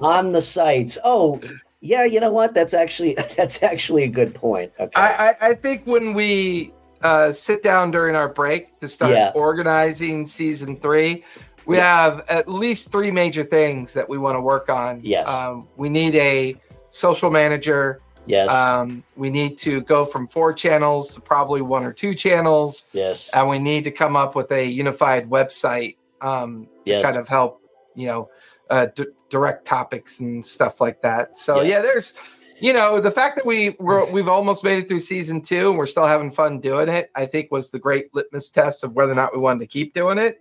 [0.00, 0.98] On the sites.
[1.04, 1.40] Oh,
[1.80, 2.04] yeah.
[2.04, 2.54] You know what?
[2.54, 4.72] That's actually that's actually a good point.
[4.78, 4.90] Okay.
[4.94, 6.72] I, I, I think when we
[7.02, 9.32] uh, sit down during our break to start Yeah.
[9.34, 11.24] organizing season three,
[11.66, 11.84] we Yeah.
[11.84, 15.00] have at least three major things that we want to work on.
[15.02, 15.28] Yes.
[15.28, 16.56] Um, we need a
[16.90, 18.00] social manager.
[18.26, 18.50] yes.
[18.52, 22.86] Um, we need to go from four channels to probably one or two channels.
[22.92, 23.30] yes.
[23.34, 27.04] And we need to come up with a unified website um, to Yes.
[27.04, 27.62] kind of help,
[27.94, 28.28] you know,
[28.68, 31.36] uh, d- direct topics and stuff like that.
[31.36, 31.68] So Yeah.
[31.76, 32.12] yeah, there's,
[32.60, 35.78] you know, the fact that we we're, we've almost made it through season two and
[35.78, 39.12] we're still having fun doing it, I think was the great litmus test of whether
[39.12, 40.40] or not we wanted to keep doing it.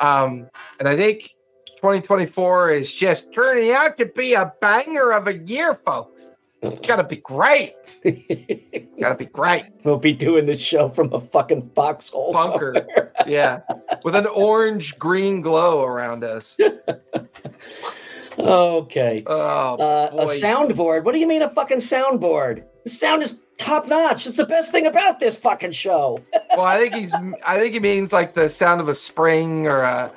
[0.00, 1.30] Um, and I think
[1.76, 6.30] 2024 is just turning out to be a banger of a year, folks.
[6.62, 7.74] It's gotta be great.
[8.98, 9.64] Gotta be great.
[9.84, 12.32] we'll be doing this show from a fucking foxhole.
[12.32, 13.12] Bunker.
[13.26, 13.60] Yeah.
[14.02, 16.56] With an orange green glow around us.
[18.38, 19.22] Okay.
[19.26, 21.04] Oh, Uh, a soundboard.
[21.04, 22.64] What do you mean a fucking soundboard?
[22.84, 24.26] The sound is top notch.
[24.26, 26.20] It's the best thing about this fucking show.
[26.56, 27.14] well, I think he's.
[27.46, 30.12] I think he means like the sound of a spring or a,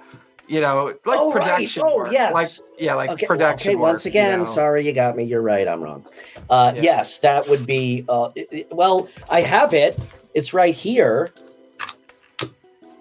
[0.48, 1.42] you know, like Oh, right.
[1.42, 1.84] production.
[1.86, 2.12] Oh, work.
[2.12, 2.34] yes.
[2.34, 2.50] Like
[2.80, 3.70] yeah, like okay, production.
[3.70, 3.76] okay.
[3.76, 4.44] work, Once again, you know.
[4.46, 5.24] sorry you got me.
[5.24, 5.68] You're right.
[5.68, 6.06] I'm wrong.
[6.50, 6.82] Uh, Yeah.
[6.82, 8.04] Yes, that would be.
[8.10, 9.98] Uh, it- well, I have it.
[10.34, 11.32] It's right here.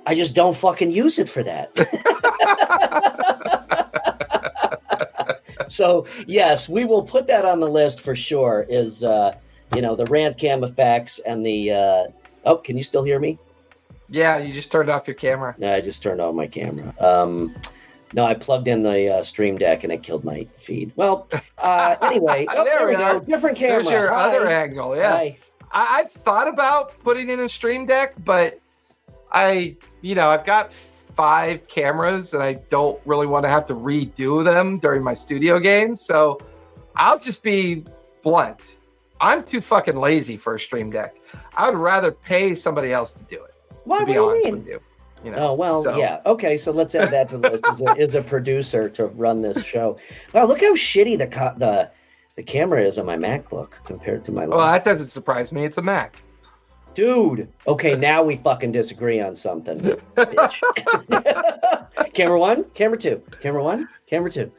[0.08, 1.72] I just don't fucking use it for that.
[5.70, 8.66] so yes, we will put that on the list for sure.
[8.68, 9.36] Is uh,
[9.74, 11.72] you know the rant cam effects and the.
[11.72, 12.04] Uh,
[12.44, 13.38] oh, can you still hear me?
[14.08, 15.54] Yeah, you just turned off your camera.
[15.58, 16.94] No, I just turned on my camera.
[17.00, 17.56] Um,
[18.12, 20.92] no, I plugged in the uh, Stream Deck and it killed my feed.
[20.94, 21.28] Well,
[21.58, 23.16] uh, anyway, oh, There there, we we go.
[23.16, 23.20] are.
[23.20, 23.82] Different camera.
[23.82, 24.28] There's your Hi.
[24.28, 24.96] other angle.
[24.96, 25.38] Yeah, Hi.
[25.72, 28.60] I, I've thought about putting in a stream deck, but
[29.32, 30.72] I, you know, I've got
[31.16, 35.58] five cameras and I don't really want to have to redo them during my studio
[35.58, 36.02] games.
[36.02, 36.38] So
[36.94, 37.84] I'll just be
[38.22, 38.76] blunt.
[39.20, 41.16] I'm too fucking lazy for a stream deck.
[41.56, 44.24] I would rather pay somebody else to do it, What, to what be do you
[44.28, 44.54] honest mean?
[44.58, 44.80] with you.
[45.24, 46.20] You know, Oh well, so- yeah.
[46.26, 49.40] Okay, so let's add that to the list as a, as a producer to run
[49.40, 49.98] this show.
[50.34, 51.90] Wow, look how shitty the co- the
[52.36, 54.46] the camera is on my MacBook compared to my.
[54.46, 54.84] Well, laptop.
[54.84, 55.64] that doesn't surprise me.
[55.64, 56.22] It's a Mac.
[56.96, 57.48] Dude.
[57.66, 59.78] Okay, now we fucking disagree on something.
[62.14, 64.50] camera one, camera two, camera one, camera two.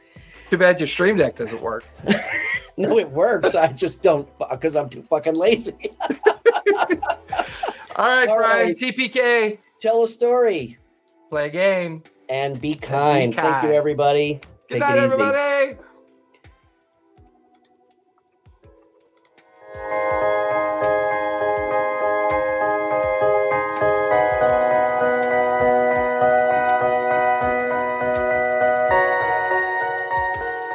[0.48, 1.84] Too bad your stream deck doesn't work.
[2.80, 3.56] No, it works.
[3.56, 5.72] I just don't because I'm too fucking lazy.
[7.96, 8.76] All right, All Brian, right.
[8.76, 10.78] TPK, Tell a story
[11.28, 12.04] play a game.
[12.28, 13.34] and be kind.
[13.34, 14.34] Thank you, everybody.
[14.68, 15.14] Good Take night, it easy.
[15.14, 15.76] everybody.